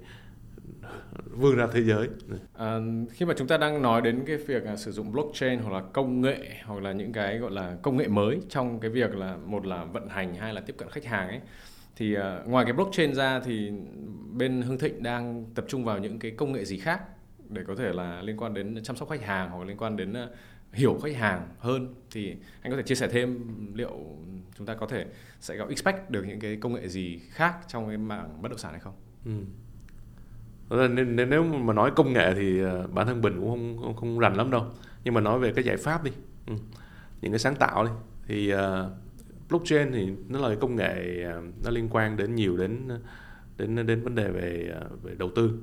[1.26, 2.08] vươn ra thế giới.
[2.54, 2.78] À,
[3.12, 5.82] khi mà chúng ta đang nói đến cái việc là sử dụng blockchain hoặc là
[5.94, 9.38] công nghệ hoặc là những cái gọi là công nghệ mới trong cái việc là
[9.46, 11.42] một là vận hành hay là tiếp cận khách hàng ấy
[11.96, 13.72] thì uh, ngoài cái blockchain ra thì
[14.32, 17.02] bên Hưng Thịnh đang tập trung vào những cái công nghệ gì khác
[17.50, 20.12] để có thể là liên quan đến chăm sóc khách hàng hoặc liên quan đến
[20.12, 20.30] uh,
[20.74, 23.40] hiểu khách hàng hơn thì anh có thể chia sẻ thêm
[23.74, 23.92] liệu
[24.58, 25.06] chúng ta có thể
[25.40, 28.58] sẽ có expect được những cái công nghệ gì khác trong cái mảng bất động
[28.58, 28.94] sản hay không?
[29.26, 29.32] Ừ.
[30.70, 34.20] Nên, nếu mà nói công nghệ thì uh, bản thân Bình cũng không không, không
[34.20, 34.66] rành lắm đâu.
[35.04, 36.12] Nhưng mà nói về cái giải pháp đi,
[36.48, 36.54] ừ.
[37.22, 37.92] những cái sáng tạo đi.
[38.28, 38.60] Thì uh,
[39.50, 42.90] blockchain thì nó là công nghệ à, nó liên quan đến nhiều đến
[43.58, 44.74] đến đến vấn đề về
[45.04, 45.60] về đầu tư.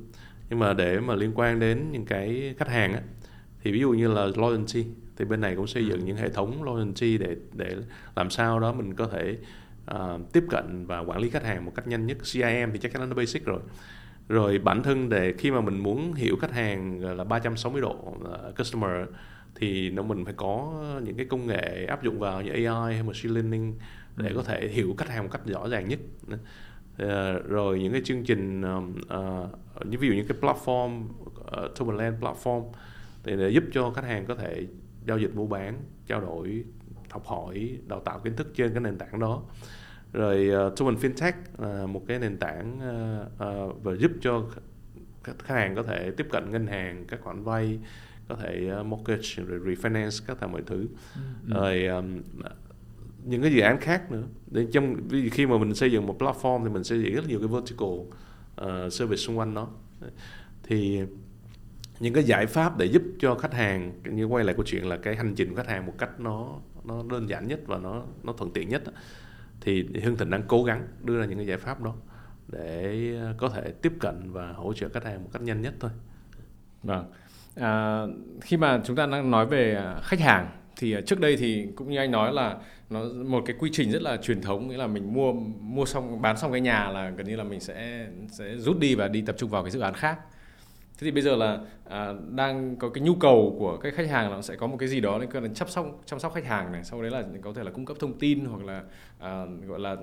[0.50, 3.00] Nhưng mà để mà liên quan đến những cái khách hàng á
[3.62, 4.86] thì ví dụ như là loyalty
[5.16, 7.76] thì bên này cũng xây dựng những hệ thống loyalty để để
[8.16, 9.36] làm sao đó mình có thể
[9.90, 12.18] uh, tiếp cận và quản lý khách hàng một cách nhanh nhất.
[12.32, 13.60] CIM thì chắc chắn nó basic rồi
[14.28, 18.58] rồi bản thân để khi mà mình muốn hiểu khách hàng là 360 độ uh,
[18.58, 19.08] customer
[19.54, 23.02] thì nó mình phải có những cái công nghệ áp dụng vào như AI hay
[23.02, 23.74] machine learning
[24.16, 24.34] để ừ.
[24.36, 25.98] có thể hiểu khách hàng một cách rõ ràng nhất
[26.32, 32.18] uh, rồi những cái chương trình uh, như ví dụ như cái platform uh, Tomorrowland
[32.20, 32.64] platform
[33.24, 34.66] thì để giúp cho khách hàng có thể
[35.06, 36.64] giao dịch mua bán trao đổi
[37.10, 39.42] học hỏi đào tạo kiến thức trên cái nền tảng đó
[40.12, 44.44] rồi uh, Toman FinTech là uh, một cái nền tảng uh, uh, và giúp cho
[45.24, 47.78] khách hàng có thể tiếp cận ngân hàng các khoản vay
[48.28, 51.20] có thể uh, mortgage rồi refinance các thằng mọi thứ ừ.
[51.48, 51.54] ừ.
[51.54, 52.22] rồi um,
[53.24, 54.96] những cái dự án khác nữa để trong
[55.32, 57.88] khi mà mình xây dựng một platform thì mình xây dựng rất nhiều cái vertical
[57.88, 59.68] uh, service xung quanh nó
[60.62, 61.00] thì
[62.00, 64.96] những cái giải pháp để giúp cho khách hàng như quay lại câu chuyện là
[64.96, 68.02] cái hành trình của khách hàng một cách nó nó đơn giản nhất và nó
[68.22, 68.82] nó thuận tiện nhất
[69.64, 71.94] thì Hưng Thịnh đang cố gắng đưa ra những cái giải pháp đó
[72.48, 75.74] để ờ, có thể tiếp cận và hỗ trợ khách hàng một cách nhanh nhất
[75.80, 75.90] thôi.
[76.82, 77.12] Vâng.
[77.56, 78.02] À,
[78.40, 81.66] khi mà chúng ta đang nói về à, khách hàng thì à, trước đây thì
[81.76, 82.56] cũng như anh nói là
[82.90, 86.22] nó một cái quy trình rất là truyền thống nghĩa là mình mua mua xong
[86.22, 89.22] bán xong cái nhà là gần như là mình sẽ sẽ rút đi và đi
[89.22, 90.18] tập trung vào cái dự án khác
[91.02, 94.30] thế thì bây giờ là à, đang có cái nhu cầu của cái khách hàng
[94.30, 96.34] là nó sẽ có một cái gì đó liên quan đến chăm sóc chăm sóc
[96.34, 98.82] khách hàng này sau đấy là có thể là cung cấp thông tin hoặc là
[99.18, 99.96] à, gọi là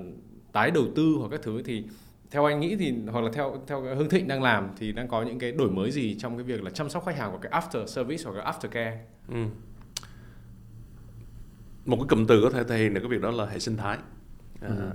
[0.51, 1.83] tái đầu tư hoặc các thứ thì
[2.31, 5.21] theo anh nghĩ thì hoặc là theo theo Hưng Thịnh đang làm thì đang có
[5.21, 7.61] những cái đổi mới gì trong cái việc là chăm sóc khách hàng của cái
[7.61, 8.99] after service hoặc là after care?
[9.27, 9.45] Ừ.
[11.85, 13.77] Một cái cụm từ có thể thể hiện được cái việc đó là hệ sinh
[13.77, 13.97] thái.
[14.61, 14.91] À, ừ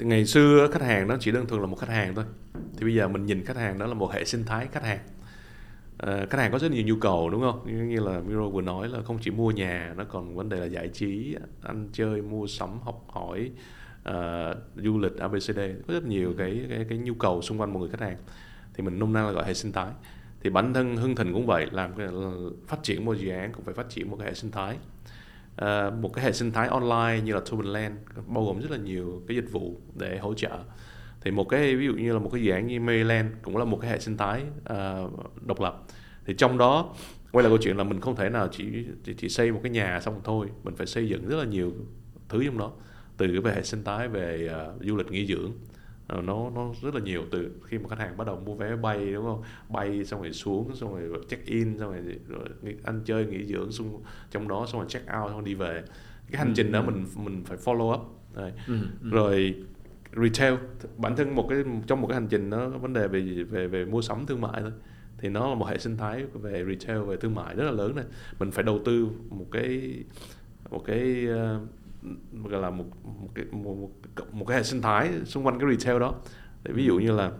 [0.00, 2.24] thì ngày xưa khách hàng nó chỉ đơn thuần là một khách hàng thôi.
[2.54, 4.98] Thì bây giờ mình nhìn khách hàng đó là một hệ sinh thái khách hàng.
[5.98, 7.66] À, khách hàng có rất nhiều nhu cầu đúng không?
[7.66, 10.60] Như, như là Miro vừa nói là không chỉ mua nhà nó còn vấn đề
[10.60, 13.50] là giải trí ăn chơi mua sắm học hỏi
[14.08, 15.58] uh, du lịch abcd
[15.88, 18.16] có rất nhiều cái, cái cái nhu cầu xung quanh một người khách hàng.
[18.74, 19.90] Thì mình nôm na là gọi hệ sinh thái.
[20.42, 22.08] Thì bản thân hưng thịnh cũng vậy làm cái
[22.66, 24.76] phát triển một dự án cũng phải phát triển một cái hệ sinh thái
[25.64, 27.94] uh, một cái hệ sinh thái online như là Turbulent
[28.26, 30.58] bao gồm rất là nhiều cái dịch vụ để hỗ trợ.
[31.20, 33.64] Thì một cái ví dụ như là một cái dự án như Maryland cũng là
[33.64, 34.42] một cái hệ sinh thái
[34.72, 35.82] uh, độc lập.
[36.26, 36.94] Thì trong đó
[37.32, 38.64] quay lại câu chuyện là mình không thể nào chỉ
[39.04, 40.46] chỉ, chỉ xây một cái nhà xong thôi.
[40.64, 41.72] Mình phải xây dựng rất là nhiều
[42.28, 42.72] thứ trong đó
[43.16, 45.52] từ cái về hệ sinh thái về uh, du lịch nghỉ dưỡng
[46.16, 49.12] nó nó rất là nhiều từ khi mà khách hàng bắt đầu mua vé bay
[49.12, 53.26] đúng không bay xong rồi xuống xong rồi check in xong rồi, rồi ăn chơi
[53.26, 55.82] nghỉ dưỡng xung trong đó xong rồi check out xong rồi đi về
[56.30, 56.90] cái hành ừ, trình đó ừ.
[56.90, 58.00] mình mình phải follow up
[58.34, 58.52] Đấy.
[58.66, 59.10] Ừ, ừ.
[59.10, 59.54] rồi
[60.16, 60.54] retail
[60.96, 63.20] bản thân một cái trong một cái hành trình nó vấn đề về
[63.50, 64.72] về về mua sắm thương mại thôi
[65.18, 67.96] thì nó là một hệ sinh thái về retail về thương mại rất là lớn
[67.96, 68.04] này
[68.38, 70.04] mình phải đầu tư một cái
[70.70, 71.68] một cái uh,
[72.44, 73.90] gọi là một một cái một, một,
[74.32, 76.14] một cái hệ sinh thái xung quanh cái retail đó.
[76.64, 77.30] Để ví dụ như là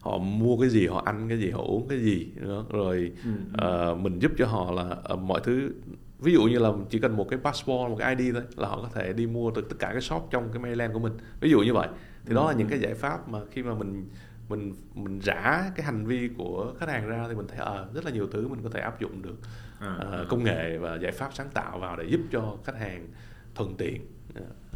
[0.00, 2.64] họ mua cái gì họ ăn cái gì họ uống cái gì đó.
[2.70, 3.92] rồi ừ.
[3.92, 5.70] uh, mình giúp cho họ là uh, mọi thứ.
[6.18, 8.82] Ví dụ như là chỉ cần một cái passport một cái ID thôi là họ
[8.82, 11.12] có thể đi mua từ tất cả cái shop trong cái Maryland của mình.
[11.40, 11.88] Ví dụ như vậy.
[12.26, 14.08] Thì đó là những cái giải pháp mà khi mà mình
[14.48, 17.84] mình mình rã cái hành vi của khách hàng ra thì mình thấy ờ à,
[17.94, 19.36] rất là nhiều thứ mình có thể áp dụng được.
[19.80, 23.08] À, uh, công nghệ và giải pháp sáng tạo vào để giúp cho khách hàng
[23.56, 24.06] thuận tiện.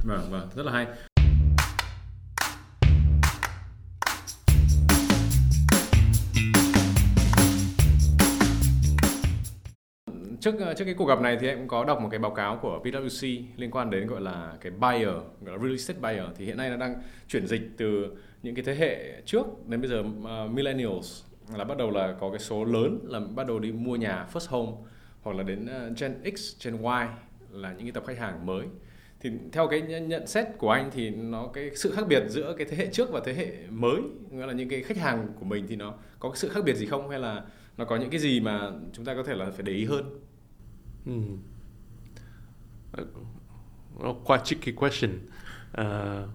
[0.05, 0.87] Vâng vâng rất là hay.
[10.41, 12.59] Trước trước cái cuộc gặp này thì em cũng có đọc một cái báo cáo
[12.63, 16.25] của PwC liên quan đến gọi là cái buyer gọi là real estate buyer.
[16.37, 19.91] Thì hiện nay nó đang chuyển dịch từ những cái thế hệ trước đến bây
[19.91, 21.23] giờ uh, millennials.
[21.57, 24.47] Là bắt đầu là có cái số lớn là bắt đầu đi mua nhà first
[24.49, 24.73] home
[25.23, 27.07] hoặc là đến uh, Gen X, Gen Y
[27.53, 28.67] là những cái tập khách hàng mới.
[29.21, 32.67] Thì theo cái nhận xét của anh thì nó cái sự khác biệt giữa cái
[32.71, 35.67] thế hệ trước và thế hệ mới nghĩa là những cái khách hàng của mình
[35.69, 37.11] thì nó có cái sự khác biệt gì không?
[37.11, 37.45] Hay là
[37.77, 40.21] nó có những cái gì mà chúng ta có thể là phải để ý hơn?
[41.07, 41.13] Ừ.
[44.01, 45.11] nó quite tricky question.
[45.81, 46.29] Uh,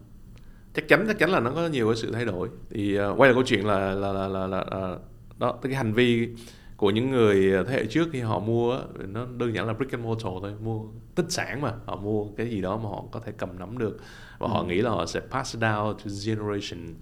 [0.74, 2.50] chắc chắn chắc chắn là nó có nhiều cái sự thay đổi.
[2.70, 4.98] Thì uh, quay lại câu chuyện là là là là, là, là
[5.40, 6.30] đó cái hành vi
[6.78, 10.04] của những người thế hệ trước khi họ mua nó đơn giản là brick and
[10.04, 10.82] mortar thôi mua
[11.16, 13.98] tích sản mà họ mua cái gì đó mà họ có thể cầm nắm được.
[14.40, 14.52] Và ừ.
[14.52, 16.96] họ nghĩ là họ sẽ pass down to generation.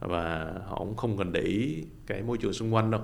[0.00, 3.00] Và họ cũng không cần để ý cái môi trường xung quanh đâu.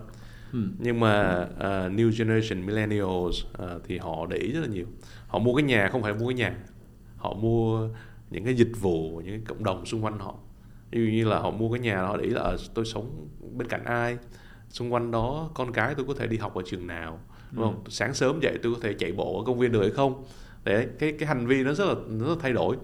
[0.53, 0.59] Ừ.
[0.79, 4.87] nhưng mà uh, new generation millennials uh, thì họ để ý rất là nhiều.
[5.27, 6.57] Họ mua cái nhà không phải mua cái nhà.
[7.17, 7.89] Họ mua
[8.31, 10.35] những cái dịch vụ những cái cộng đồng xung quanh họ.
[10.91, 13.29] Ví dụ như là họ mua cái nhà họ để ý là ờ, tôi sống
[13.57, 14.19] bên cạnh ai.
[14.69, 17.19] Xung quanh đó con cái tôi có thể đi học ở trường nào
[17.53, 17.75] đúng không?
[17.85, 17.91] Ừ.
[17.91, 20.25] sáng sớm dậy tôi có thể chạy bộ ở công viên được hay không
[20.65, 22.77] để cái cái hành vi nó rất là nó rất là thay đổi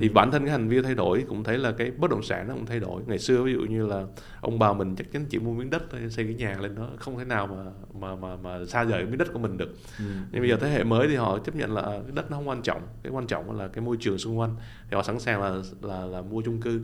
[0.00, 0.12] thì ừ.
[0.12, 2.54] bản thân cái hành vi thay đổi cũng thấy là cái bất động sản nó
[2.54, 4.06] cũng thay đổi ngày xưa ví dụ như là
[4.40, 7.18] ông bà mình chắc chắn chỉ mua miếng đất xây cái nhà lên nó không
[7.18, 7.64] thể nào mà
[8.00, 10.04] mà mà mà xa rời miếng đất của mình được ừ.
[10.32, 12.36] nhưng bây giờ thế hệ mới thì họ chấp nhận là à, cái đất nó
[12.36, 14.56] không quan trọng cái quan trọng là cái môi trường xung quanh
[14.90, 16.80] thì họ sẵn sàng là là là mua chung cư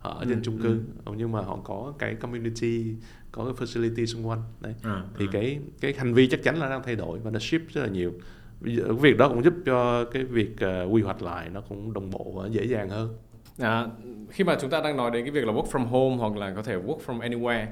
[0.00, 0.40] ở trên ừ.
[0.44, 1.12] chung cư ừ.
[1.16, 2.94] nhưng mà họ có cái community
[3.32, 5.30] có cái facility xung quanh đấy à, thì à.
[5.32, 7.88] cái cái hành vi chắc chắn là đang thay đổi và nó shift rất là
[7.88, 8.12] nhiều
[8.64, 12.10] cái việc đó cũng giúp cho cái việc uh, quy hoạch lại nó cũng đồng
[12.10, 13.16] bộ và dễ dàng hơn.
[13.58, 13.86] À,
[14.30, 16.52] khi mà chúng ta đang nói đến cái việc là work from home hoặc là
[16.56, 17.66] có thể work from anywhere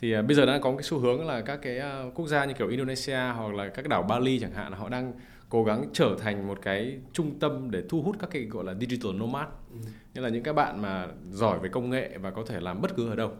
[0.00, 2.44] thì uh, bây giờ đang có cái xu hướng là các cái uh, quốc gia
[2.44, 5.12] như kiểu Indonesia hoặc là các đảo Bali chẳng hạn họ đang
[5.48, 8.74] cố gắng trở thành một cái trung tâm để thu hút các cái gọi là
[8.80, 9.46] digital nomad.
[9.72, 9.78] Ừ.
[10.14, 12.96] như là những các bạn mà giỏi về công nghệ và có thể làm bất
[12.96, 13.30] cứ ở đâu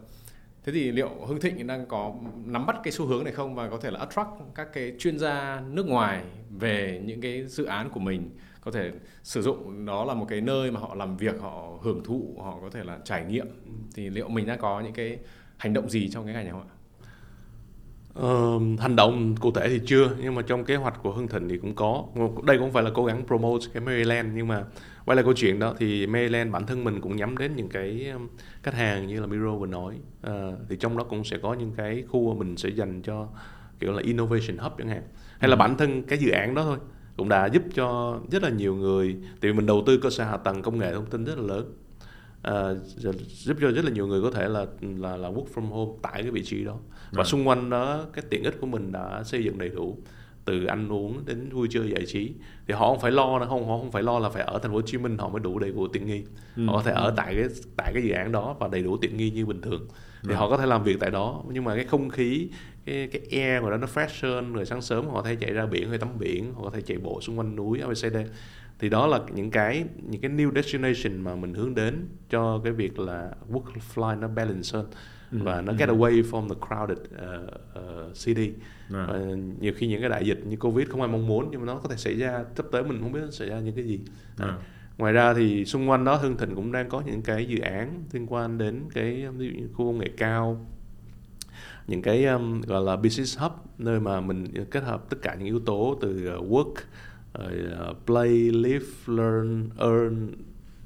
[0.65, 2.13] thế thì liệu Hưng Thịnh đang có
[2.45, 3.55] nắm bắt cái xu hướng này không?
[3.55, 7.65] Và có thể là attract các cái chuyên gia nước ngoài về những cái dự
[7.65, 8.29] án của mình
[8.61, 8.91] có thể
[9.23, 12.57] sử dụng đó là một cái nơi mà họ làm việc họ hưởng thụ họ
[12.61, 13.47] có thể là trải nghiệm.
[13.95, 15.17] Thì liệu mình đã có những cái
[15.57, 16.71] hành động gì trong cái ngành này không ạ?
[18.19, 21.49] Uh, hành động cụ thể thì chưa nhưng mà trong kế hoạch của Hưng Thịnh
[21.49, 22.03] thì cũng có.
[22.43, 24.63] Đây cũng phải là cố gắng promote cái Maryland nhưng mà
[25.05, 28.09] quay lại câu chuyện đó thì Maryland bản thân mình cũng nhắm đến những cái
[28.09, 28.27] um,
[28.63, 29.99] khách hàng như là Miro vừa nói.
[30.27, 30.33] Uh,
[30.69, 33.27] thì trong đó cũng sẽ có những cái khu mà mình sẽ dành cho
[33.79, 35.03] kiểu là innovation hub chẳng hạn.
[35.39, 35.59] Hay là ừ.
[35.59, 36.77] bản thân cái dự án đó thôi
[37.17, 40.23] cũng đã giúp cho rất là nhiều người tại vì mình đầu tư cơ sở
[40.23, 41.73] hạ tầng công nghệ thông tin rất là lớn.
[42.47, 42.85] Uh,
[43.27, 46.21] giúp cho rất là nhiều người có thể là là là work from home tại
[46.21, 46.77] cái vị trí đó.
[47.11, 47.27] Và right.
[47.27, 49.97] xung quanh đó cái tiện ích của mình đã xây dựng đầy đủ
[50.45, 52.33] từ ăn uống đến vui chơi giải trí
[52.67, 54.71] thì họ không phải lo nữa không họ không phải lo là phải ở thành
[54.71, 56.23] phố Hồ Chí Minh họ mới đủ đầy đủ tiện nghi
[56.55, 56.65] ừ.
[56.65, 59.17] họ có thể ở tại cái tại cái dự án đó và đầy đủ tiện
[59.17, 59.87] nghi như bình thường
[60.23, 60.35] thì ừ.
[60.35, 62.49] họ có thể làm việc tại đó nhưng mà cái không khí
[62.85, 65.53] cái cái air của nó nó fresh hơn rồi sáng sớm họ có thể chạy
[65.53, 68.17] ra biển hay tắm biển họ có thể chạy bộ xung quanh núi ABCD
[68.79, 72.73] thì đó là những cái những cái new destination mà mình hướng đến cho cái
[72.73, 73.63] việc là work
[73.95, 74.85] fly nó balance hơn.
[75.43, 75.95] Và nó get ừ.
[75.95, 78.53] away from the crowded uh, uh, city
[78.93, 79.05] à.
[79.07, 79.19] và
[79.59, 81.79] nhiều khi những cái đại dịch như covid không ai mong muốn nhưng mà nó
[81.79, 83.99] có thể xảy ra sắp tới mình không biết nó xảy ra những cái gì
[84.37, 84.57] à.
[84.97, 88.03] ngoài ra thì xung quanh đó hương thịnh cũng đang có những cái dự án
[88.11, 90.65] liên quan đến cái ví dụ như khu công nghệ cao
[91.87, 95.45] những cái um, gọi là business hub nơi mà mình kết hợp tất cả những
[95.45, 96.73] yếu tố từ uh, work
[97.43, 100.31] uh, play live learn earn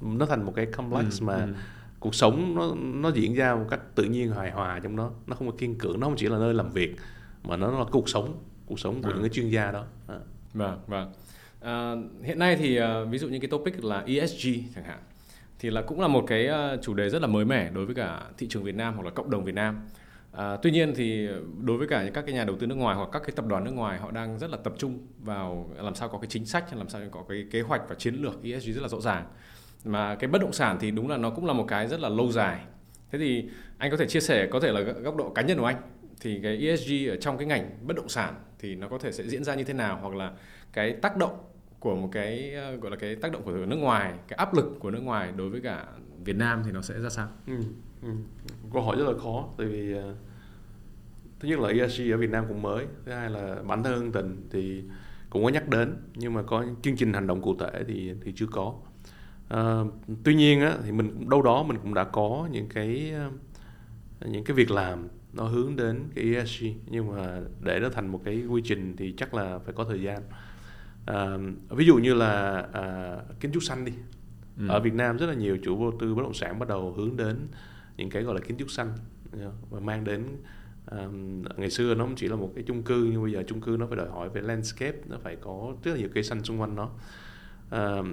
[0.02, 1.54] nó thành một cái complex ừ, mà ừ.
[2.00, 5.12] Cuộc sống nó nó diễn ra một cách tự nhiên hài hòa trong đó.
[5.28, 6.96] Nó không có kiên cưỡng nó không chỉ là nơi làm việc
[7.44, 9.14] mà nó là cuộc sống cuộc sống của à.
[9.14, 9.86] những cái chuyên gia đó.
[10.08, 10.20] À.
[10.54, 11.12] vâng vâng.
[11.62, 15.00] À, hiện nay thì uh, ví dụ như cái topic là ESG chẳng hạn
[15.60, 17.96] thì là cũng là một cái uh, chủ đề rất là mới mẻ đối với
[17.96, 19.88] cả thị trường Việt Nam hoặc là cộng đồng Việt Nam.
[20.32, 21.28] À, tuy nhiên thì
[21.62, 23.64] đối với cả các cái nhà đầu tư nước ngoài hoặc các cái tập đoàn
[23.64, 26.78] nước ngoài họ đang rất là tập trung vào làm sao có cái chính sách
[26.78, 29.26] làm sao có cái kế hoạch và chiến lược ESG rất là rõ ràng
[29.86, 32.10] mà cái bất động sản thì đúng là nó cũng là một cái rất là
[32.10, 32.60] lâu dài
[33.12, 33.46] thế thì
[33.78, 35.82] anh có thể chia sẻ có thể là góc độ cá nhân của anh
[36.22, 39.24] thì cái ESG ở trong cái ngành bất động sản thì nó có thể sẽ
[39.24, 40.32] diễn ra như thế nào hoặc là
[40.74, 41.38] cái tác động
[41.80, 44.66] của một cái ờ, gọi là cái tác động của nước ngoài cái áp lực
[44.80, 45.86] của nước ngoài đối với cả
[46.24, 47.28] Việt Nam thì nó sẽ ra sao?
[47.48, 47.54] Ừ,
[48.02, 48.10] ừ.
[48.74, 50.16] Câu hỏi rất là khó tại vì ờ,
[51.40, 54.12] thứ nhất là ESG ở Việt Nam cũng mới, thứ hai là bản thân Hưng
[54.12, 54.84] Tình thì
[55.30, 58.34] cũng có nhắc đến nhưng mà có chương trình hành động cụ thể thì thì
[58.36, 58.74] chưa có.
[59.54, 59.88] Uh,
[60.24, 63.14] tuy nhiên á, thì mình đâu đó mình cũng đã có những cái
[64.26, 68.22] những cái việc làm nó hướng đến cái ESG nhưng mà để nó thành một
[68.26, 70.22] cái quy trình thì chắc là phải có thời gian.
[71.06, 71.38] À,
[71.70, 73.94] ví dụ như là à, kiến trúc xanh đi.
[74.58, 74.68] Ừ.
[74.68, 77.18] ở Việt Nam rất là nhiều chủ đầu tư bất động sản bắt đầu hướng
[77.18, 77.48] đến
[77.98, 78.94] những cái gọi là kiến trúc xanh
[79.70, 80.26] và mang đến
[80.92, 83.78] um, ngày xưa nó chỉ là một cái chung cư nhưng bây giờ chung cư
[83.80, 86.62] nó phải đòi hỏi về landscape nó phải có rất là nhiều cây xanh xung
[86.62, 86.90] quanh nó
[87.76, 88.06] uh,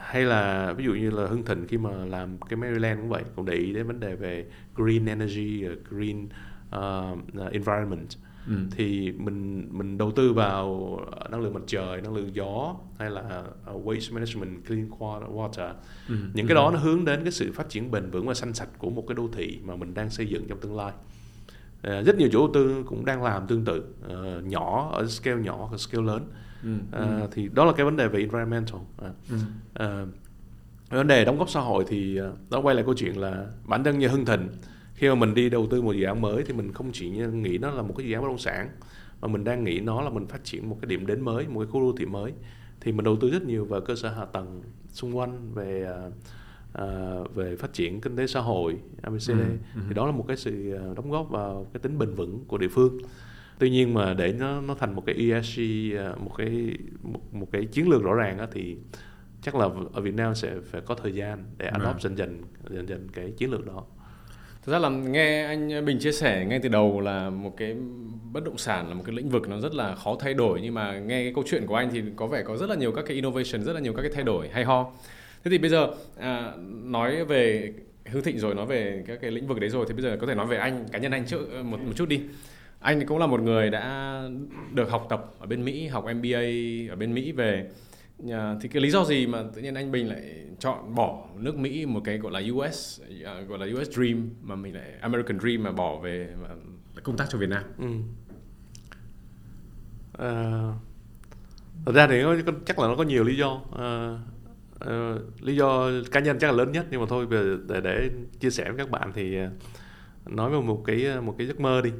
[0.00, 3.22] hay là ví dụ như là Hưng Thịnh khi mà làm cái Maryland cũng vậy
[3.36, 4.46] cũng để ý đến vấn đề về
[4.76, 6.28] green energy green
[6.76, 8.08] uh, environment
[8.48, 8.54] ừ.
[8.70, 10.98] thì mình mình đầu tư vào
[11.30, 13.44] năng lượng mặt trời năng lượng gió hay là
[13.74, 14.90] uh, waste management clean
[15.30, 15.72] water
[16.08, 16.14] ừ.
[16.34, 18.68] những cái đó nó hướng đến cái sự phát triển bền vững và xanh sạch
[18.78, 20.92] của một cái đô thị mà mình đang xây dựng trong tương lai
[21.78, 25.42] uh, rất nhiều chủ đầu tư cũng đang làm tương tự uh, nhỏ ở scale
[25.42, 26.30] nhỏ và scale lớn
[26.62, 26.70] ừ.
[27.24, 29.36] Uh, thì đó là cái vấn đề về environmental uh, ừ.
[29.84, 30.08] uh,
[30.90, 33.84] vấn đề đóng góp xã hội thì uh, đó quay lại câu chuyện là bản
[33.84, 34.48] thân như Hưng Thịnh
[34.94, 37.58] khi mà mình đi đầu tư một dự án mới thì mình không chỉ nghĩ
[37.58, 38.68] nó là một cái dự án bất động sản
[39.20, 41.60] mà mình đang nghĩ nó là mình phát triển một cái điểm đến mới một
[41.60, 42.32] cái khu đô thị mới
[42.80, 45.88] thì mình đầu tư rất nhiều vào cơ sở hạ tầng xung quanh về
[46.78, 49.36] uh, về phát triển kinh tế xã hội ABCD ừ,
[49.74, 49.80] ừ.
[49.88, 52.58] thì đó là một cái sự à, đóng góp vào cái tính bền vững của
[52.58, 52.98] địa phương
[53.58, 55.62] tuy nhiên mà để nó nó thành một cái ESG
[56.24, 58.76] một cái một, một cái chiến lược rõ ràng đó, thì
[59.42, 62.88] chắc là ở Việt Nam sẽ phải có thời gian để adopt dần dần dần
[62.88, 63.84] dần cái chiến lược đó
[64.62, 67.76] Thực ra là nghe anh Bình chia sẻ ngay từ đầu là một cái
[68.32, 70.74] bất động sản là một cái lĩnh vực nó rất là khó thay đổi nhưng
[70.74, 73.04] mà nghe cái câu chuyện của anh thì có vẻ có rất là nhiều các
[73.06, 74.92] cái innovation, rất là nhiều các cái thay đổi hay ho.
[75.44, 77.72] Thế thì bây giờ à, nói về
[78.06, 80.26] Hương Thịnh rồi nói về các cái lĩnh vực đấy rồi thì bây giờ có
[80.26, 82.20] thể nói về anh cá nhân anh trước một một chút đi.
[82.82, 84.22] Anh cũng là một người đã
[84.72, 86.42] được học tập ở bên Mỹ, học MBA
[86.90, 87.70] ở bên Mỹ về
[88.30, 91.56] À, thì cái lý do gì mà tự nhiên anh Bình lại chọn bỏ nước
[91.56, 95.40] Mỹ một cái gọi là US à, gọi là US Dream mà mình lại American
[95.40, 96.48] Dream mà bỏ về mà
[97.02, 97.62] công tác cho Việt Nam?
[97.78, 97.86] Ừ.
[100.18, 100.62] À,
[101.86, 102.34] thật ra thì nó,
[102.66, 103.60] chắc là nó có nhiều lý do.
[103.76, 104.18] À,
[104.80, 107.26] à, lý do cá nhân chắc là lớn nhất nhưng mà thôi
[107.68, 108.10] để, để
[108.40, 109.50] chia sẻ với các bạn thì à,
[110.26, 111.90] nói về một cái một cái giấc mơ đi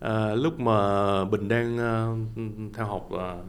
[0.00, 3.44] à, lúc mà bình đang uh, theo học uh,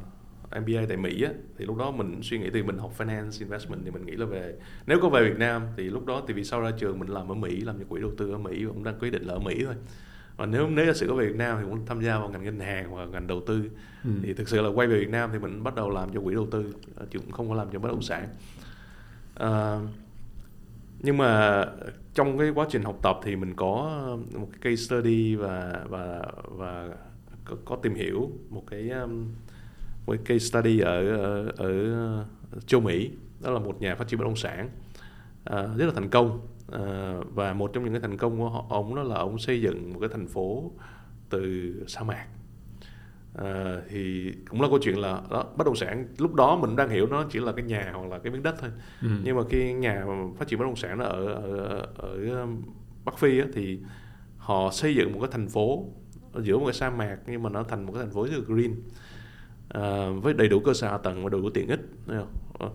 [0.61, 3.81] MBA tại Mỹ á, thì lúc đó mình suy nghĩ thì mình học finance investment
[3.85, 4.53] thì mình nghĩ là về
[4.87, 7.31] nếu có về Việt Nam thì lúc đó thì vì sau ra trường mình làm
[7.31, 9.33] ở Mỹ làm cho quỹ đầu tư ở Mỹ và cũng đang quyết định là
[9.33, 9.75] ở Mỹ thôi.
[10.37, 12.43] Và nếu nếu giả sử có về Việt Nam thì muốn tham gia vào ngành
[12.43, 13.69] ngân hàng hoặc ngành đầu tư.
[14.03, 14.09] Ừ.
[14.23, 16.33] thì thực sự là quay về Việt Nam thì mình bắt đầu làm cho quỹ
[16.33, 16.73] đầu tư
[17.11, 18.27] chứ cũng không có làm cho bất động sản.
[19.35, 19.79] À,
[20.99, 21.65] nhưng mà
[22.13, 25.85] trong cái quá trình học tập thì mình có ờ, một cái case study và
[25.89, 26.89] và và
[27.45, 28.89] có, có tìm hiểu một cái
[30.05, 32.25] một cái case study ở ở, ở ờ,
[32.65, 33.11] châu Mỹ.
[33.41, 34.69] Đó là một nhà phát triển bất động sản
[35.49, 36.39] uh, rất là thành công.
[36.75, 39.61] Uh, và một trong những cái thành công của họ, ông đó là ông xây
[39.61, 40.71] dựng một cái thành phố
[41.29, 42.27] từ sa mạc.
[43.35, 46.89] À, thì cũng là câu chuyện là đó bất động sản lúc đó mình đang
[46.89, 48.69] hiểu nó chỉ là cái nhà hoặc là cái miếng đất thôi
[49.01, 49.07] ừ.
[49.23, 50.05] nhưng mà khi nhà
[50.37, 52.47] phát triển bất động sản nó ở ở, ở
[53.05, 53.79] Bắc Phi á, thì
[54.37, 55.85] họ xây dựng một cái thành phố
[56.39, 58.43] giữa một cái sa mạc nhưng mà nó thành một cái thành phố rất là
[58.47, 58.75] green
[59.69, 61.81] à, với đầy đủ cơ sở hạ tầng và đầy đủ tiện ích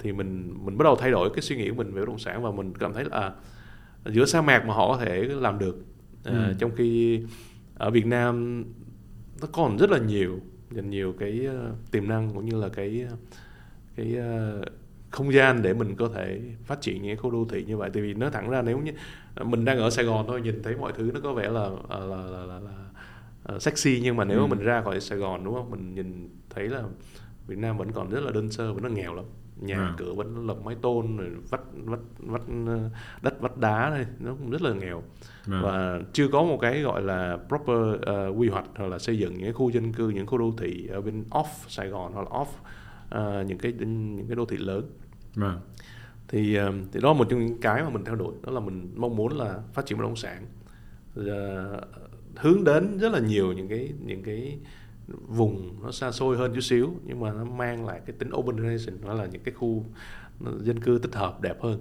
[0.00, 2.18] thì mình mình bắt đầu thay đổi cái suy nghĩ của mình về bất động
[2.18, 3.32] sản và mình cảm thấy là à,
[4.04, 5.76] giữa sa mạc mà họ có thể làm được
[6.24, 6.54] à, ừ.
[6.58, 7.20] trong khi
[7.74, 8.64] ở Việt Nam
[9.40, 13.06] nó còn rất là nhiều dành nhiều cái uh, tiềm năng cũng như là cái
[13.96, 14.64] cái uh,
[15.10, 17.90] không gian để mình có thể phát triển những khu đô thị như vậy.
[17.94, 18.92] Tại vì nói thẳng ra nếu như
[19.44, 21.98] mình đang ở Sài Gòn thôi nhìn thấy mọi thứ nó có vẻ là là
[21.98, 24.00] là, là, là, là sexy.
[24.02, 24.46] Nhưng mà nếu ừ.
[24.46, 25.70] mình ra khỏi Sài Gòn đúng không?
[25.70, 26.82] Mình nhìn thấy là
[27.46, 29.24] Việt Nam vẫn còn rất là đơn sơ vẫn là nghèo lắm
[29.60, 29.94] nhà à.
[29.96, 32.48] cửa vẫn lập mái tôn rồi vách vách vách
[33.22, 35.02] đất vách đá đây nó cũng rất là nghèo
[35.50, 35.60] à.
[35.62, 39.34] và chưa có một cái gọi là proper uh, quy hoạch hoặc là xây dựng
[39.34, 42.22] những cái khu dân cư những khu đô thị ở bên off Sài Gòn hoặc
[42.22, 42.46] là off
[43.40, 44.90] uh, những cái những cái đô thị lớn
[45.36, 45.56] à.
[46.28, 48.60] thì uh, thì đó là một trong những cái mà mình theo đuổi đó là
[48.60, 50.46] mình mong muốn là phát triển bất động sản
[51.20, 51.26] uh,
[52.36, 54.58] hướng đến rất là nhiều những cái những cái
[55.08, 58.92] vùng nó xa xôi hơn chút xíu nhưng mà nó mang lại cái tính urbanization
[59.04, 59.84] nó là những cái khu
[60.60, 61.80] dân cư tích hợp đẹp hơn.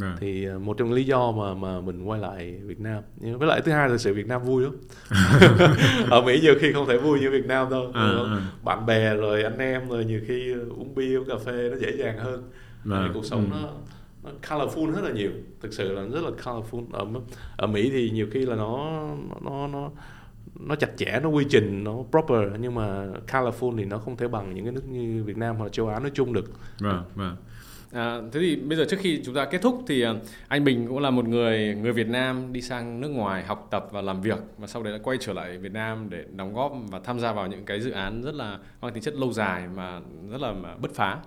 [0.00, 0.16] À.
[0.20, 3.02] thì một trong lý do mà mà mình quay lại Việt Nam.
[3.16, 4.72] Nhưng với lại thứ hai là sự Việt Nam vui lắm.
[6.10, 7.90] Ở Mỹ nhiều khi không thể vui như Việt Nam đâu.
[7.94, 8.40] À, à.
[8.64, 11.92] bạn bè rồi anh em rồi nhiều khi uống bia uống cà phê nó dễ
[11.98, 12.50] dàng hơn.
[12.90, 13.10] À.
[13.14, 13.56] cuộc sống ừ.
[13.62, 13.68] nó
[14.22, 15.30] nó colorful rất là nhiều.
[15.60, 16.84] Thực sự là rất là colorful.
[16.92, 17.06] Ở
[17.56, 19.00] ở Mỹ thì nhiều khi là nó
[19.40, 19.90] nó nó
[20.66, 24.28] nó chặt chẽ nó quy trình nó proper nhưng mà colorful thì nó không thể
[24.28, 26.50] bằng những cái nước như Việt Nam hoặc châu Á nói chung được.
[26.78, 27.36] Vâng, vâng.
[27.92, 30.14] À, thế thì bây giờ trước khi chúng ta kết thúc thì à,
[30.48, 33.88] anh Bình cũng là một người người Việt Nam đi sang nước ngoài học tập
[33.90, 36.72] và làm việc và sau đấy đã quay trở lại Việt Nam để đóng góp
[36.90, 39.68] và tham gia vào những cái dự án rất là mang tính chất lâu dài
[39.76, 40.00] mà
[40.30, 41.18] rất là bứt phá.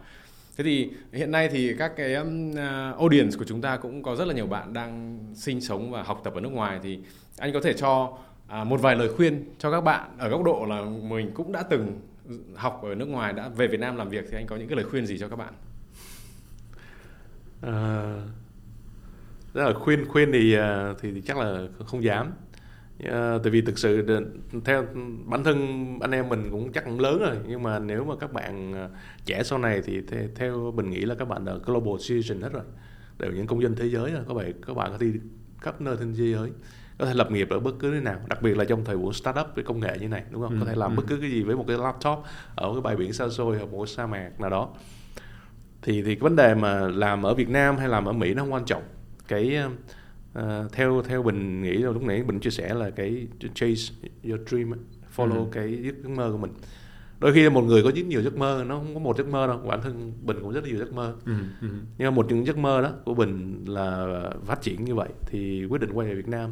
[0.57, 4.15] Thế thì hiện nay thì các cái um, à, audience của chúng ta cũng có
[4.15, 6.99] rất là nhiều bạn đang sinh sống và học tập ở nước ngoài thì
[7.37, 8.17] anh có thể cho
[8.47, 11.63] à, một vài lời khuyên cho các bạn ở góc độ là mình cũng đã
[11.63, 12.01] từng
[12.55, 14.75] học ở nước ngoài đã về Việt Nam làm việc thì anh có những cái
[14.75, 15.53] lời khuyên gì cho các bạn?
[17.61, 18.15] À,
[19.53, 20.57] rất là khuyên khuyên thì
[21.01, 22.31] thì, thì chắc là không dám.
[23.03, 24.05] À, tại vì thực sự
[24.65, 24.85] theo
[25.25, 28.33] bản thân anh em mình cũng chắc cũng lớn rồi nhưng mà nếu mà các
[28.33, 28.89] bạn à,
[29.25, 32.53] trẻ sau này thì theo, theo mình nghĩ là các bạn là global citizen hết
[32.53, 32.63] rồi.
[33.19, 35.13] Đều những công dân thế giới rồi các bạn các bạn có đi
[35.61, 36.49] khắp nơi trên thế giới
[36.97, 39.13] có thể lập nghiệp ở bất cứ nơi nào đặc biệt là trong thời buổi
[39.13, 40.95] startup với công nghệ như này đúng không ừ, có thể làm ừ.
[40.95, 42.23] bất cứ cái gì với một cái laptop
[42.55, 44.69] ở cái bãi biển xa xôi hoặc một cái sa mạc nào đó
[45.81, 48.41] thì thì cái vấn đề mà làm ở Việt Nam hay làm ở Mỹ nó
[48.41, 48.83] không quan trọng
[49.27, 49.59] cái
[50.39, 54.73] uh, theo theo bình nghĩ lúc nãy bình chia sẻ là cái chase your dream
[55.15, 55.49] follow ừ.
[55.51, 56.51] cái giấc mơ của mình
[57.19, 59.47] đôi khi một người có rất nhiều giấc mơ nó không có một giấc mơ
[59.47, 61.67] đâu bản thân bình cũng rất là nhiều giấc mơ ừ, ừ.
[61.97, 64.07] nhưng mà một trong những giấc mơ đó của bình là
[64.45, 66.51] phát triển như vậy thì quyết định quay về Việt Nam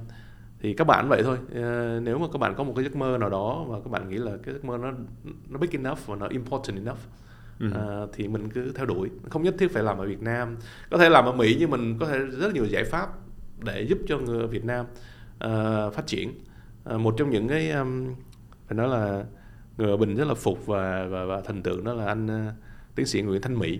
[0.62, 1.38] thì các bạn vậy thôi.
[1.54, 4.10] Ờ, nếu mà các bạn có một cái giấc mơ nào đó và các bạn
[4.10, 4.92] nghĩ là cái giấc mơ nó
[5.50, 7.00] nó big enough và nó important enough
[7.60, 7.68] ừ.
[7.68, 9.10] uh, thì mình cứ theo đuổi.
[9.30, 10.58] Không nhất thiết phải làm ở Việt Nam.
[10.90, 13.10] Có thể làm ở Mỹ nhưng mình có thể rất nhiều giải pháp
[13.66, 14.86] để giúp cho người Việt Nam
[15.46, 16.34] uh, phát triển.
[16.94, 18.16] Uh, một trong những cái um,
[18.68, 19.24] phải nói là
[19.78, 22.54] người Bình rất là phục và và, và thần tượng đó là anh uh,
[22.96, 23.80] tiến sĩ Nguyễn Thanh Mỹ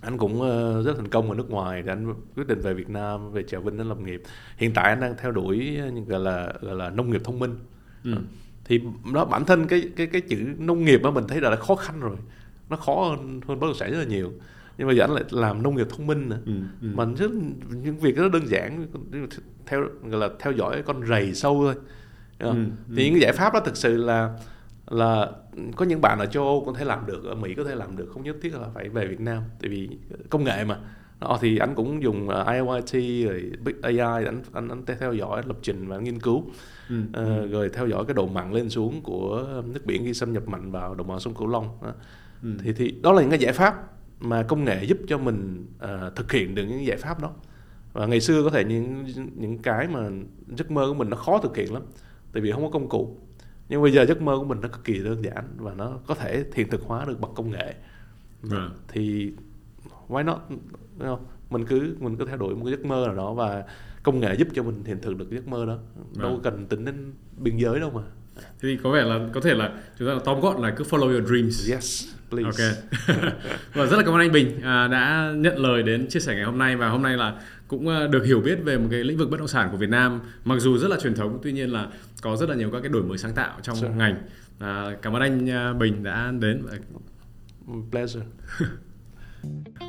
[0.00, 2.88] anh cũng uh, rất thành công ở nước ngoài thì anh quyết định về Việt
[2.90, 4.22] Nam về Trà Vinh anh lập nghiệp.
[4.56, 7.54] Hiện tại anh đang theo đuổi những gọi là gọi là nông nghiệp thông minh.
[8.04, 8.14] Ừ.
[8.64, 8.80] thì
[9.14, 11.74] đó bản thân cái cái cái chữ nông nghiệp đó mình thấy là đã khó
[11.74, 12.16] khăn rồi.
[12.70, 14.32] Nó khó hơn hơn bất động sản rất là nhiều.
[14.78, 16.88] Nhưng mà giờ anh lại làm nông nghiệp thông minh nè ừ, ừ.
[16.94, 17.30] mà rất
[17.70, 18.86] những việc rất đơn giản
[19.66, 21.74] theo gọi là theo dõi con rầy sâu thôi.
[22.38, 22.54] Ừ,
[22.96, 23.10] thì ừ.
[23.10, 24.38] những giải pháp đó thực sự là
[24.90, 25.30] là
[25.76, 27.96] có những bạn ở châu Âu có thể làm được ở Mỹ có thể làm
[27.96, 29.88] được không nhất thiết là phải về Việt Nam tại vì
[30.30, 30.78] công nghệ mà
[31.20, 32.92] đó thì anh cũng dùng uh, IoT
[33.26, 36.44] rồi Big AI anh anh anh theo dõi lập trình và nghiên cứu
[36.88, 37.00] ừ.
[37.08, 40.48] uh, rồi theo dõi cái độ mặn lên xuống của nước biển khi xâm nhập
[40.48, 41.92] mạnh vào đồng bằng sông Cửu Long đó.
[42.42, 42.48] Ừ.
[42.62, 43.74] thì thì đó là những cái giải pháp
[44.20, 47.30] mà công nghệ giúp cho mình uh, thực hiện được những giải pháp đó
[47.92, 50.10] và ngày xưa có thể những những cái mà
[50.56, 51.82] giấc mơ của mình nó khó thực hiện lắm
[52.32, 53.16] tại vì không có công cụ
[53.70, 56.14] nhưng bây giờ giấc mơ của mình nó cực kỳ đơn giản và nó có
[56.14, 57.74] thể hiện thực hóa được bằng công nghệ.
[58.42, 58.70] Ừ.
[58.88, 59.32] thì
[60.08, 60.38] why not?
[60.98, 61.26] Không?
[61.50, 63.64] mình cứ mình cứ theo đuổi một cái giấc mơ nào đó và
[64.02, 65.78] công nghệ giúp cho mình hiện thực được giấc mơ đó.
[66.16, 66.40] Đâu ừ.
[66.42, 68.02] cần tính đến biên giới đâu mà.
[68.60, 71.12] Thì có vẻ là có thể là chúng ta là tóm gọn là cứ follow
[71.12, 71.70] your dreams.
[71.70, 72.64] Yes please.
[72.64, 72.76] Ok.
[73.74, 76.44] Và rất là cảm ơn anh Bình à, đã nhận lời đến chia sẻ ngày
[76.44, 76.76] hôm nay.
[76.76, 77.40] Và hôm nay là
[77.70, 79.90] cũng à, được hiểu biết về một cái lĩnh vực bất động sản của Việt
[79.90, 81.88] Nam mặc dù rất là truyền thống tuy nhiên là
[82.22, 83.88] có rất là nhiều các cái đổi mới sáng tạo trong sure.
[83.88, 84.16] ngành
[84.58, 86.62] à, cảm ơn anh à, Bình đã đến
[87.90, 88.26] pleasure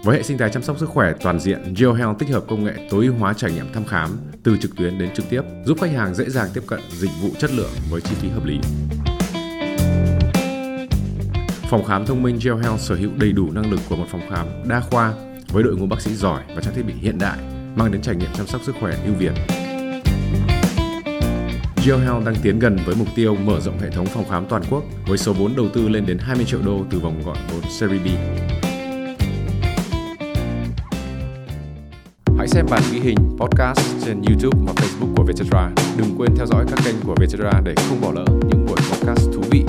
[0.03, 2.87] với hệ sinh thái chăm sóc sức khỏe toàn diện, GeoHealth tích hợp công nghệ
[2.91, 4.09] tối ưu hóa trải nghiệm thăm khám
[4.43, 7.29] từ trực tuyến đến trực tiếp, giúp khách hàng dễ dàng tiếp cận dịch vụ
[7.39, 8.59] chất lượng với chi phí hợp lý.
[11.69, 14.47] Phòng khám thông minh GeoHealth sở hữu đầy đủ năng lực của một phòng khám
[14.69, 15.13] đa khoa
[15.47, 17.37] với đội ngũ bác sĩ giỏi và trang thiết bị hiện đại,
[17.75, 19.33] mang đến trải nghiệm chăm sóc sức khỏe ưu việt.
[21.85, 24.83] GeoHealth đang tiến gần với mục tiêu mở rộng hệ thống phòng khám toàn quốc
[25.07, 28.01] với số vốn đầu tư lên đến 20 triệu đô từ vòng gọi vốn Series
[28.01, 28.07] B.
[32.37, 35.69] Hãy xem bản ghi hình podcast trên YouTube và Facebook của Vietcetera.
[35.97, 39.29] Đừng quên theo dõi các kênh của Vietcetera để không bỏ lỡ những buổi podcast
[39.33, 39.65] thú vị